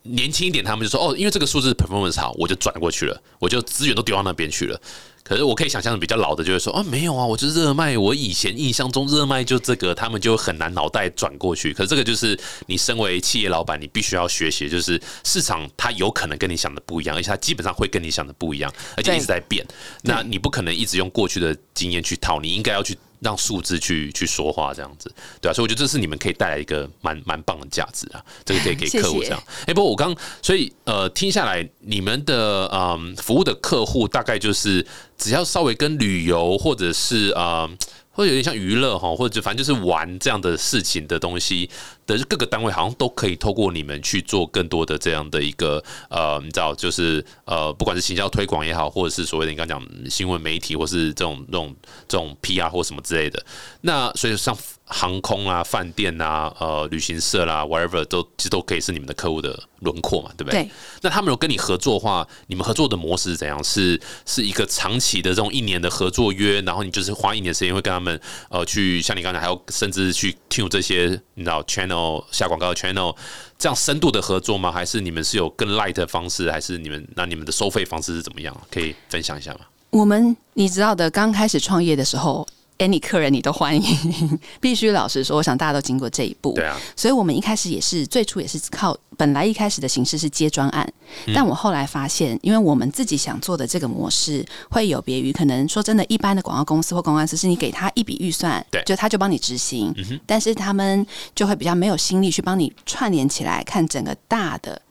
[0.06, 4.80] 年轻一点，他们就说哦，因为这个数字 performance 好，我就转过去了，我就资源都丢到那边去了。
[5.24, 11.74] 可是我可以想象比较老的就会说啊没有啊，我就是热卖，我以前印象中热卖就这个，他们就很难脑袋转过去。
[11.74, 19.66] 可是这个就是你身为企业老板，你必须要学习，就是市场它有可能跟你想的不一样，而且它基本上会跟你想的不一样，而且一直在变。
[20.04, 22.96] 那你不可能一直用过去的经验去套，你应该要去。
[23.26, 25.12] 让数字去去说话，这样子，
[25.42, 29.44] 对啊，所以我觉得这是你们可以带来一个蛮蛮棒的价值啊，这个可以给 客户这样。
[29.66, 34.86] 哎，不过我刚所以呃听下来，你们的嗯服务的客户大概就是
[35.18, 37.68] 只要稍微跟旅游或者是啊。
[38.16, 41.70] 或者有点像娱乐哈，或者就反正就是玩这样的事情的东西
[42.08, 51.76] 的各个单位，好像都可以透过你们去做更多的这样的一个呃，你知道，就是呃，不管是行销推广也好，或者是所谓的你刚讲新闻媒体，或是这种这种
[52.08, 53.46] 这种 PR 或什么之类的，
[53.82, 54.58] 那所以像。
[54.88, 60.64] 航空啊、饭店啊、呃、旅行社啦，whatever 都其实都可以是你们的客户的轮廓嘛，对不对？
[60.64, 60.72] 对。
[61.02, 63.64] 那他们有跟你合作的话，你们合作的模式是怎样？
[63.64, 68.20] 是是一个长期的这种一年的合作约，然后你就是花一年时间会跟他们
[68.50, 73.16] 呃去，像你刚才还要甚至去 tune 这些你知道 channel 下广告的 channel，
[73.58, 74.72] 这样深度的合作吗？
[74.72, 76.52] 还是你们是有更 light 的方式？
[76.52, 78.56] 还是你们那你们的收费方式是怎么样？
[78.70, 79.62] 可以分享一下吗？
[79.90, 82.48] 我们你知道的，刚开始创业的时候。
[82.80, 90.88] Any 客人你都欢迎，必须老实说，我想大家都经过这一步，对啊，所以我们一开始也是最初也是靠本来一开始的形式是接专案，
[91.34, 99.94] 但我后来发现，因为我们自己想做的这个模式会有别于可能说真的一般的广告公司或公关公司，是你给他一笔预算，对，就他就帮你执行，
[100.26, 104.82] 但是他们就会比较没有心力去帮你串联起来看整个大的。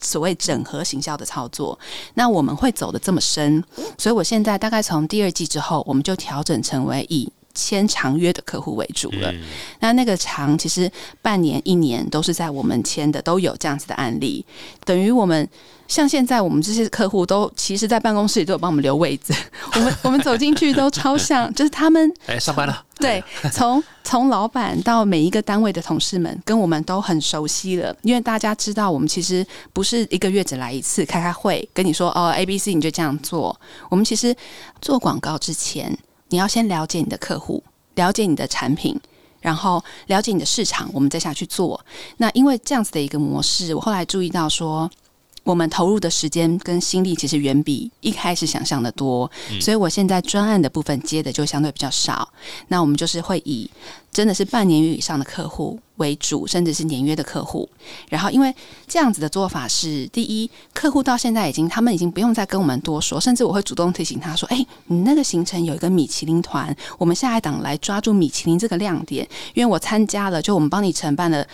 [0.00, 1.78] 所谓整合行销的操作，
[2.14, 3.62] 那我们会走的这么深，
[3.98, 9.34] 所以我现在大概从第二季之后，我们就调整成为以签长约的客户为主了。
[9.80, 10.88] 那那个长其实
[11.20, 14.46] 半年、一年都是在我们签的，都有这样子的案例，
[14.84, 15.48] 等于我们。
[15.88, 19.32] 像现在我们这些客户都其实，在办公室里都有帮我们留位子。
[19.76, 22.84] 我们我们走进去都超像，就是他们哎上班了。
[22.98, 27.96] 对，从从老板到每一个单位的同事们，跟我们都很熟悉了。
[28.02, 33.56] 因为大家知道，我们其实不是一个月只来一次开开会，跟你说哦，A、B、C 你就这样做。
[33.88, 34.34] 我们其实
[34.82, 35.96] 做广告之前，
[36.28, 37.62] 你要先了解你的客户，
[37.94, 38.98] 了解你的产品，
[39.40, 41.84] 然后了解你的市场，我们再下去做。
[42.16, 44.90] 那因为这样子的一个模式，我后来注意到说。
[45.46, 49.30] 我们投入的时间跟心力其实远比一开始想象的多，
[49.60, 52.28] 所以我现在专案的部分接的就相对比较少。
[52.66, 53.70] 那我们就是会以
[54.10, 57.68] 真的是半年以上的客户为主，甚至是年约的客户。
[58.08, 58.52] 然后因为
[58.88, 71.46] 这样子的做法是，第一，客户到现在已经他们已经不用再跟我们多说，甚至我会主动提醒他说：“哎，你那个行程有一个米其林团，我们下一档来抓住米其林这个亮点，因为我参加了，就我们帮你承办了。”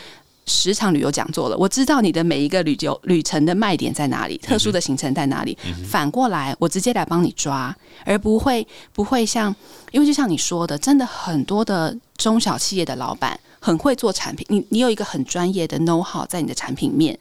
[0.47, 5.57] 十场旅游讲座了，我知道你的每一个旅游旅程的卖点在哪里，特殊的行程在哪里。
[5.89, 7.75] 反过来，我直接来帮你抓，
[8.05, 9.55] 而不会不会像，
[9.93, 13.39] 因为就像你说的，真的很多的中小企业的老板。
[13.65, 17.17] 很会做产品，你你有一个很专业的 know how 在你的产品面，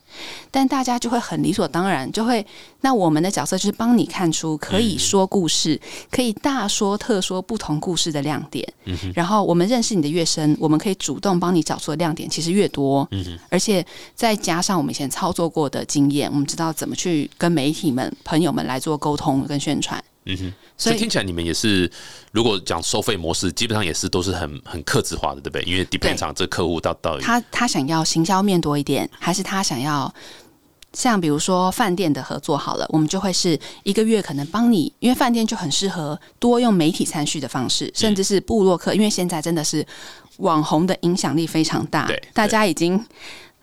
[0.49, 2.43] 但大家就会很理所当然，就会
[2.82, 8.67] 那我们的角色就是帮你看出可以说故事，可以大说特说不同故事的亮点。
[9.13, 13.08] 然后我们认识你的越深，我们可以主动帮你找出的亮点其实越多。
[13.49, 20.04] 而且再加上我们以前操作过的经验，我们知道怎么去跟媒体们、朋友们来做沟通跟宣传。
[20.25, 21.91] 嗯哼，所以听起来你们也是，
[22.31, 25.63] 如果讲收费模式，基本上也是都是很很克制化的，对不对？
[25.63, 30.13] 因为 depend 这客户到到底他他想要行销面多一点，还是他想要
[30.93, 39.84] 像比如说饭店的合作好了，我们就会是一个月可能帮你，因为饭店就很适合多用媒体参序的方式，甚至是布洛克，因为现在真的是
[40.38, 43.03] 网红的影响力非常大，对，大家已经。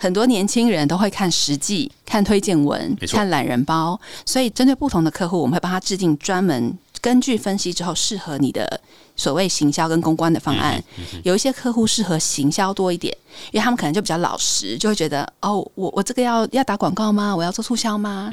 [0.01, 8.81] 很多年轻人都会看实际、看推荐文、看懒人包，所以针对不同的客户，我们会帮他制定专门根据分析之后适合你的
[9.19, 10.83] 所谓行销跟公关的方案，
[11.25, 13.15] 有一些客户适合行销多一点，
[13.51, 17.37] 因为他们可能就比较老实，就会觉得哦，我我这个要要打广告吗？
[17.37, 18.31] 我要做促销吗？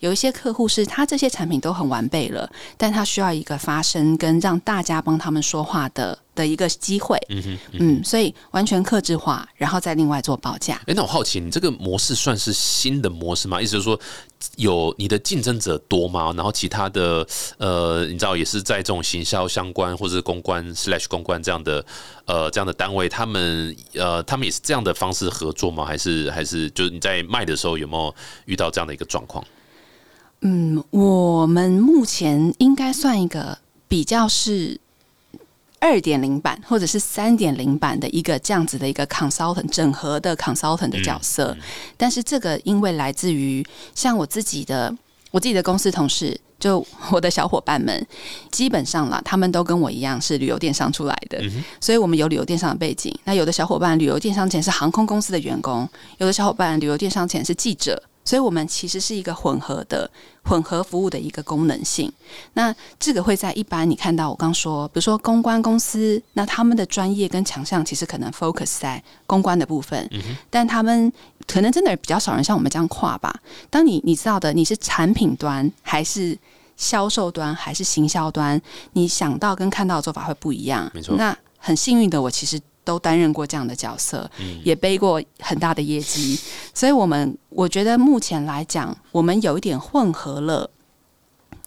[0.00, 6.18] 有一些客户是他这些产品都很完备了，但他需要一个发声跟让大家帮他们说话的。
[6.34, 10.82] 的一个机会，嗯哼，嗯，所以完全克制化，然后再另外做报价。
[10.84, 13.62] 哎，那我好奇，你这个模式算是新的模式吗？
[13.62, 13.96] 意思就是说，
[14.56, 16.32] 有你的竞争者多吗？
[16.34, 17.24] 然后其他的，
[17.58, 21.86] 呃，你知道，也是在这种行销相关或者是公关 slash 公关这样的，
[22.24, 25.84] 呃，这样的单位，他们，呃，他们也是这样的方式合作吗？
[25.84, 28.12] 还是还是就是你在卖的时候有没有
[28.46, 29.44] 遇到这样的一个状况？
[30.40, 34.80] 嗯，我们目前应该算一个比较是。
[35.80, 41.54] 二点零版或者是三点零版的一个这样子的一个 consultant 整合的 consultant 的角色，
[41.98, 43.62] 但是这个因为来自于
[43.94, 44.96] 像我自己的
[45.30, 48.06] 我自己的公司同事，就 我的小伙伴们，
[48.50, 51.38] 基本上啦，他们都跟我一样是旅游电商出来的，
[51.78, 53.14] 所以我们有旅游电商的背景。
[53.24, 55.86] 那有的小伙伴旅游电商前是航空公司的员工，
[56.16, 58.02] 有的小伙伴旅游电商前是记者。
[58.26, 60.10] 所以，我们其实是一个混合的、
[60.44, 62.10] 混合服务的一个功能性。
[62.54, 70.08] 那这个会在一般你看到我刚说，比如说公关公司，那他们的专业跟强项其实可能 focus 在公关的部分，
[70.48, 71.12] 但他们
[71.46, 73.30] 可能真的比较少人像我们这样跨吧。
[73.68, 76.34] 当你你知道的，你是产品端还是
[76.76, 78.60] 销售端还是行销端，
[78.92, 80.90] 你想到跟看到的做法会不一样。
[80.94, 81.16] 没错。
[81.16, 82.60] 那很幸运的，我其实。
[82.86, 84.30] 都担任过这样的角色，
[84.62, 86.38] 也背过很大的业绩，
[86.74, 90.68] 所以，我们我觉得目前来讲，我们有一点混合了。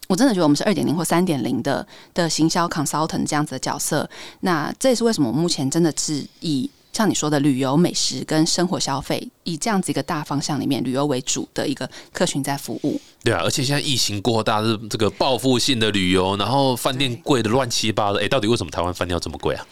[0.07, 4.07] 我真的觉得我们是二点零或三点零的的行销 consultant 这样子的角色。
[4.41, 6.69] 那这也是为什么我目前真的是以。
[6.93, 12.99] 像你说的旅游、美食跟生活消费，以这样子一个大方向里面，旅游为主的一个客群在服务。
[13.23, 18.19] 对啊，而且现在疫情过大，是这个报复性的旅游，然后饭店贵的乱七八糟。
[18.19, 19.65] 哎，到底为什么台湾饭店要这么贵啊？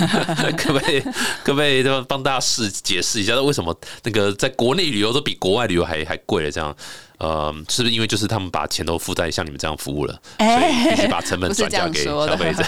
[0.56, 1.00] 可不可以
[1.42, 6.50] 可不可以帮大家释解释一下，为什么那个在国内旅游都比国外旅游还还贵了？
[6.50, 6.76] 这样？
[7.18, 12.62] 呃，是不是因为就是他们把钱都付在像你们这样服务了，所以必须把成本转嫁给消费者？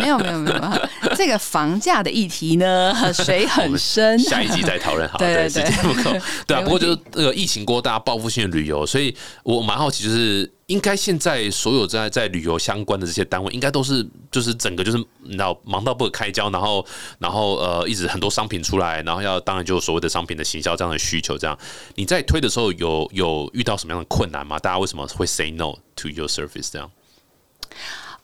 [0.00, 4.18] 没有没有没有，这个房价的议题呢， 水很深。
[4.18, 6.16] 下一集再讨论好，对时间不够。
[6.46, 10.52] 对啊，不过就是那个疫情过大家，报复性的旅游，所以我蛮好奇，就是。
[10.66, 16.84] 应该现在所有在在旅游相关的这些单位，应该都是就是整个就是你知道忙到不可开交，然后
[17.20, 21.56] 然后呃一直很多商品出来，然后要当然就所谓的商品的行销这样的需求，这样
[21.94, 24.58] 你在推的时候有有遇到什么样的困难吗？
[24.58, 26.90] 大家为什么会 say no to your service 这样？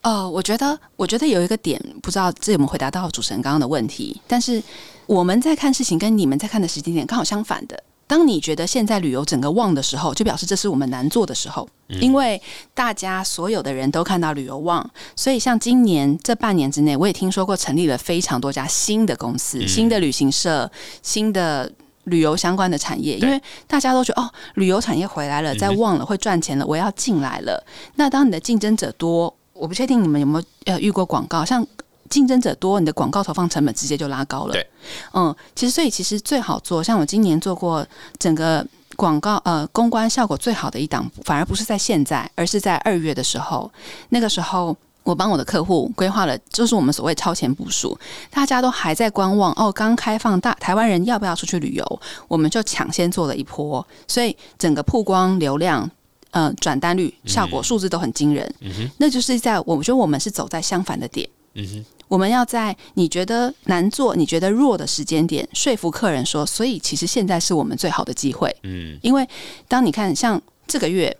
[0.03, 4.61] 呃，我觉得我觉得有一个点，不知道这有没有回答到主持人刚刚的问题，但是
[5.07, 7.83] 我们在看事情跟你们在看的时间点刚好相反的。
[8.05, 11.67] 当你觉得现在旅游整个旺的时候，就表示这是我们难做的时候，
[12.01, 12.39] 因为
[12.73, 20.69] 大家所有的人都看到旅游旺，所以像今年这半年之内，我也听说过成立了非常多家新的公司、新的旅行社、
[21.01, 21.71] 新的
[22.03, 27.65] 旅游相关的产业，因为大家都觉得哦，旅游产业回来了，在旺了，会赚钱了，我要进来了。
[27.95, 31.65] 那当你的竞争者多，我不确定你们有没有呃遇过广告，像。
[32.09, 34.53] 竞争者多，你的广告投放成本直接就拉高了。
[34.53, 34.67] 对，
[35.13, 37.83] 嗯，其实所以其实最好做，像我今年做过
[38.19, 38.63] 整个
[38.95, 43.71] 广告呃公关效果最好的一档，反而不是在现在，而是在二月的时候。
[44.09, 47.97] 那个时候我帮我的客户规划了，就是我们所谓超前部署，
[48.29, 55.89] 大家都还在观望哦，刚开放大台湾人要不要出去旅游，我们就抢先做了一波，所以整个曝光流量、
[56.33, 58.43] 呃转单率、效果数字都很惊人。
[58.59, 61.27] 嗯那就是在我觉得我们是走在相反的点。
[61.55, 61.85] 嗯哼。
[62.09, 68.55] 我们要在你觉得难做、你觉得弱的时间点说服客人说，所以其实现在是我们最好的机会。
[68.61, 69.27] 嗯，因为
[69.67, 71.15] 当你看像这个月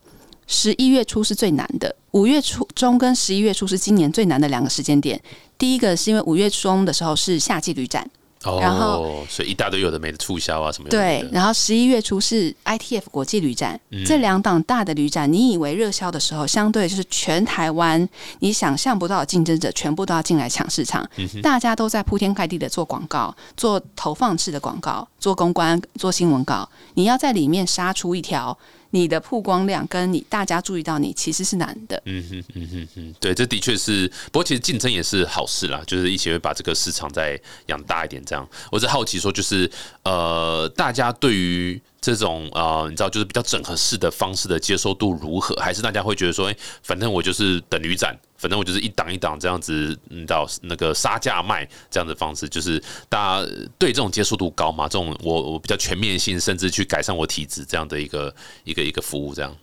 [0.45, 5.19] 十一月初是最难的，五月初中跟十一月初是今年最难的两个时间点。
[5.57, 8.07] 第一个是因为五月中的时候是夏季旅展。
[8.43, 10.89] 然后，所以一大堆有的没的促销啊什么。
[10.89, 18.07] 对，然后十一月初是 ITF 国际旅展，这两档大的旅展，你以为热销的时候，相对就是全台湾
[18.39, 21.07] 你想象不到的竞争者全部都要进来抢市场，
[21.41, 28.57] 大家都在铺天盖地的做广告、做投放式的广告、做公关、做新闻稿，你要在里面杀出一条。
[28.93, 31.99] 你的曝光量跟你大家注意到你其实是难的。
[32.05, 34.07] 嗯哼嗯哼嗯，对，这的确是。
[34.31, 38.23] 不过其实竞争也是好事啦，就是一起会把这个市场再养大一点。
[38.23, 39.69] 这样，我是好奇说，就是
[40.03, 45.55] 呃，大家对于这种呃，你知道，就是比较整合式的方式的接受度如何？
[45.55, 48.15] 还是大家会觉得说，哎，反正我就是等旅展。
[48.43, 52.77] 反正我就是一档一档这样子，嗯，到那个杀价卖这样的方式，就是
[53.07, 54.83] 大家对这种接受度高嘛？
[54.83, 58.35] 这种我我比较全面性，甚至去改善我体质这样的一个
[58.65, 59.55] 一个一个服务，这样。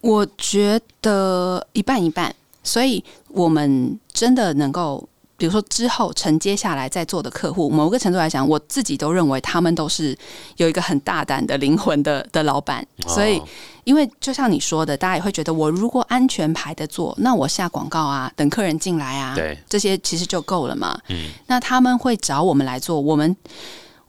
[0.00, 2.34] 我觉得一半一半，
[2.64, 5.08] 所以我们真的能够
[5.40, 10.14] 比如说之后承接下来在做的客户，某个程度来讲，我自己都认为他们都是
[10.58, 13.40] 有一个很大胆的灵魂的 的老板，所以。
[13.84, 20.96] 因为就像你说的，大家也会觉得，我如果安全牌的做，那我下广告啊，等客人进来啊，对，这些其实就够了嘛。
[21.08, 23.34] 嗯，那他们会找我们来做，我们，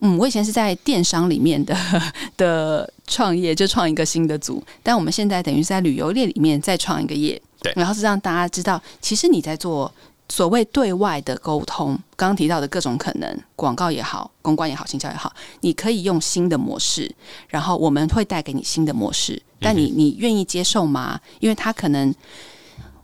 [0.02, 1.76] 嗯，我以前是在电商里面的
[2.36, 9.92] 的创业，就创一个新的组，但我们现在等于是在旅游业里面再创一个业，对，然后是让大家知道，其实你在做。
[10.32, 17.14] 所谓对外的沟通，刚刚提到的各种可能，广告也好，公关也好，行销也好，你可以用新的模式，
[17.50, 21.20] 然后我们会带给你新的模式，但你你愿意接受吗？
[21.42, 22.16] 因为他可能，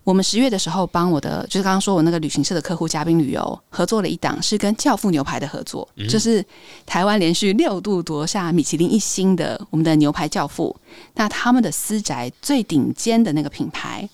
[0.06, 6.42] 我们十月的时候帮我的，就是刚刚说我那个旅行社的客户嘉宾旅游合作了一档，是跟教父牛排的合作，就是
[6.86, 10.74] 台湾连续六度夺下米其林一星的我们的牛排教父，
[11.16, 14.08] 那他们的私宅最顶尖的那个品牌。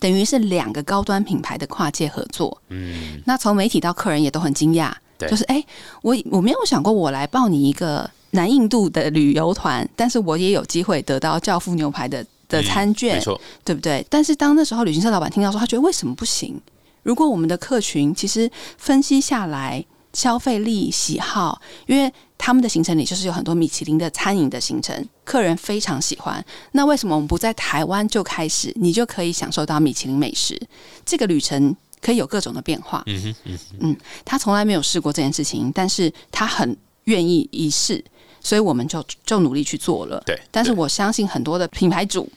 [0.00, 5.64] 等于是两个高端品牌的跨界合作，嗯，那从媒体到客人也都很惊讶，就是哎，
[6.02, 14.06] 我我没有想过我来报你一个南印度的旅游团，但是我也有机会得到教父牛排的的餐券，没错，对不对？
[14.08, 16.60] 但是当那时候旅行社老板听到说，他觉得为什么不行？
[17.02, 19.84] 如果我们的客群其实分析下来。
[20.12, 26.44] 消费力、喜好，因为他们的行程里就是有很多米其林的餐饮的行程，客人非常喜欢。
[26.72, 30.60] 那为什么我们不在台湾就开始，你就可以享受到米其林美食？
[31.04, 33.02] 这个旅程可以有各种的变化。
[33.06, 38.04] 嗯哼，嗯嗯，他从来没有试过这件事情，但是他很愿意一试，
[38.40, 40.22] 所以我们就就努力去做了。
[40.26, 42.28] 对，但是我相信很多的品牌主。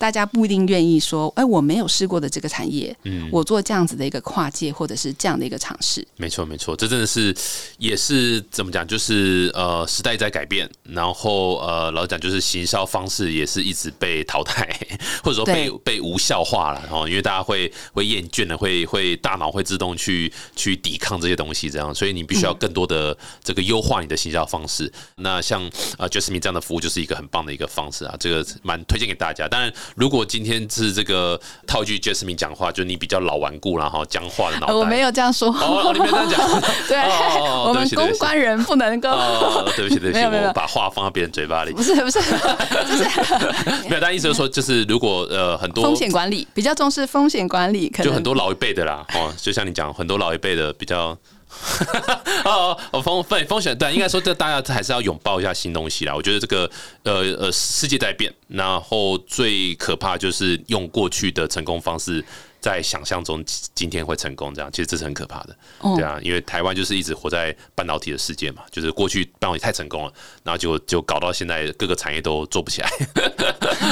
[0.00, 6.02] 大家不一定愿意说，哎，我没有试过的这个产业，嗯，我做这样子的一个跨界，或者是这样的一个尝试。
[6.16, 7.36] 没错，没错，这真的是
[7.76, 8.88] 也是怎么讲？
[8.88, 14.66] 就是呃，时代在改变，然后呃，老讲就是行销方式也是一直被淘汰，
[15.22, 16.80] 或者说被被无效化了。
[16.84, 24.90] 然后因为大家会会厌倦了，会会大脑会自动去去抵抗这些东西，这样，所以你必须要更多的这个优化你的行销方式。
[25.16, 25.62] 那像
[25.98, 29.46] 呃，Jasmine 这样的服务就是一个很棒的一个方式啊，这个蛮推荐给大家。
[29.46, 29.70] 当然。
[29.94, 36.98] 如果今天是这个套句 Jasmine 讲话，就你比较老顽固然后讲话的脑袋，我没有这样说，哦，你没有这样讲， 对，
[37.66, 39.10] 我们公关人不能够，
[39.76, 42.18] 对不起，对不起，我把话放到别人嘴巴里，不是不是，
[42.88, 43.04] 就是
[43.88, 51.16] 没有，但意思就是说，就是如果呃很多风险管理比较重视风险管理，就很多老一辈的啦，哦，就像你讲，很多老一辈的比较。
[52.44, 56.14] 哦哦，风风风险对，应该说这大家还是要拥抱一下新东西啦。
[56.14, 56.70] 我觉得这个
[57.02, 62.24] 呃呃，世界在变，然后最可怕就是用过去的成功方式。
[62.60, 63.42] 在想象中
[63.74, 65.56] 今天会成功，这样其实这是很可怕的，
[65.96, 70.12] 对啊，因为台湾就是一直活在半导体的世界嘛，就是过去半导体太成功了，
[70.44, 72.90] 然后就就搞到现在各个产业都做不起来，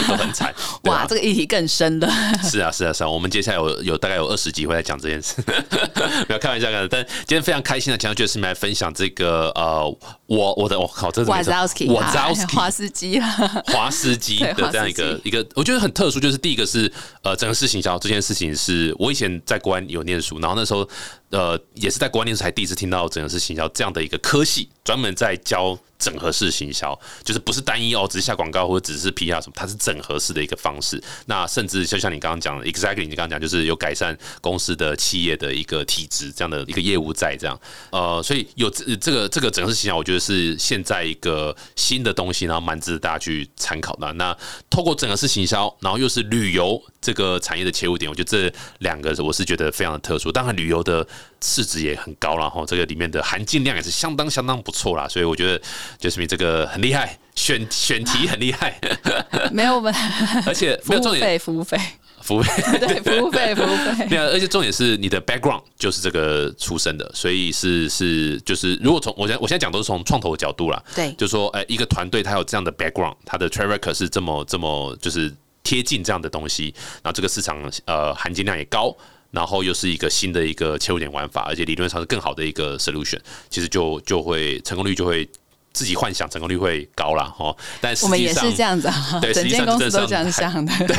[0.08, 0.54] 都很惨。
[0.84, 2.08] 哇，这个议题更深了。
[2.42, 5.36] 是啊，是啊，是啊，我们接下来有有大概有二十集会来讲这件事，
[6.26, 6.86] 不要开玩笑的。
[6.88, 9.84] 但今天非常开心的，强觉得是来分享这个呃，
[10.26, 13.20] 我我的我靠，这是瓦扎斯基，瓦扎斯基，华斯基，
[13.66, 16.90] 华斯基的这样一个一个，我觉得很特殊，就是第一个是
[17.22, 18.54] 呃，整个事情销这件事情。
[18.54, 20.88] 是我以前在国安有念书，然后那时候
[21.30, 25.78] 呃也是在国安电视台第一次听到整合式行销这样的一个科系，专门在教。
[25.98, 31.02] 整合式行销就是不是单一哦，只是下广告或者只是 PR 什么，它是整合式的一个方式。
[31.26, 37.60] 那甚至就像你刚刚讲的，exactly 你刚刚讲就是有改善公司的企业的一个体质这样的一个业务在这样。
[37.90, 44.12] 呃，所以有这这个这个整合式行销，我觉得是现在一个新的东西，然后蛮值得大家去参考的。
[44.12, 44.38] 那
[44.70, 50.30] 透过整合式行销，然后又是旅游这个产业的切入点，我觉得这两个我是觉得非常的特殊。
[50.30, 51.04] 当然，旅游的
[51.42, 55.06] 市值也很高然后，这个里面的含金量也是相当相当不错啦。
[55.08, 55.60] 所以我觉得。
[55.98, 58.78] 就是你这个很厉害，选选题很厉害，
[59.50, 59.92] 没有吧？
[60.46, 61.76] 而且 服务费，服务费，
[62.22, 64.06] 服务费，对，服务费，服务费。
[64.08, 78.96] 对啊，而且重点是你的 background 就是这个出身的，所以是是就是，如果从我现我现在讲都是从创投的角度啦，对，就说哎，一个团队他有这样的 background，他的 track record 是这么这么就是贴近这样的东西，然后这个市场呃含金量也高，
[79.30, 83.20] 然后又是一个新的一个切入点玩法，而且理论上是更好的一个 solution，
[83.50, 85.28] 其实就就会成功率就会。
[85.78, 90.28] 自己幻想成功率会高啦哈，但我们也是这样子啊，对， 整间公司都这样。
[90.32, 90.96] 想的， 对，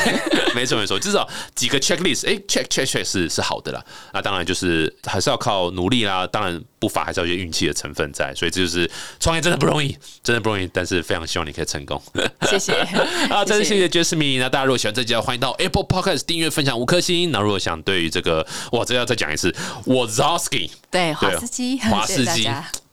[0.55, 12.01] 没错没错，至少几个 checklist，哎，check check check 是是好的啦，那当然就是还是要靠努力啦，当然不乏还是要一些运气的成分在，所以这就是创业真的不容易，真的不容易，但是非常希望你可以成功，
[12.49, 12.73] 谢谢
[13.29, 13.89] 啊，真的谢谢。
[13.89, 19.53] Jasmine，那大家如果喜欢这集，欢迎到 Apple Podcast 订阅分享五颗星，那如果想对于这个，哇，这要再讲一次，
[19.85, 22.49] 我 Zosky，对，华斯基，华斯基。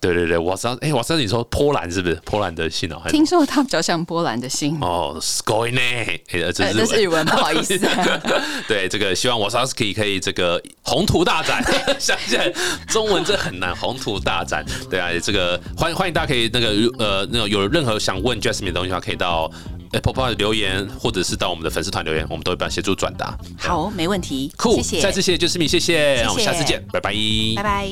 [0.07, 3.02] 对对对，我知道，哎，我知道你说波兰是不是波兰的姓哦？
[3.09, 6.20] 听说它比较像波兰的姓，哦 s k o i n e 哎，
[6.52, 7.78] 这呃，是这是语文，不好意思。
[8.68, 11.64] 对，这个希望 Wasowski 可以这个宏图大展。
[11.98, 12.52] 想起来
[12.86, 14.64] 中文这很难，宏图大展。
[14.88, 19.50] 对啊，这个欢欢迎大家可以那个呃那个有任何想问 Jasmine 的东西的话，可以到
[19.92, 23.36] Apple p o d 留言，或者是到我们的粉丝团留言，我们都会帮协助转达。
[23.59, 27.12] 好，没问题，酷，谢谢，再次谢谢 Jasmine，谢谢，谢那我们下次见，拜拜，
[27.57, 27.90] 拜拜。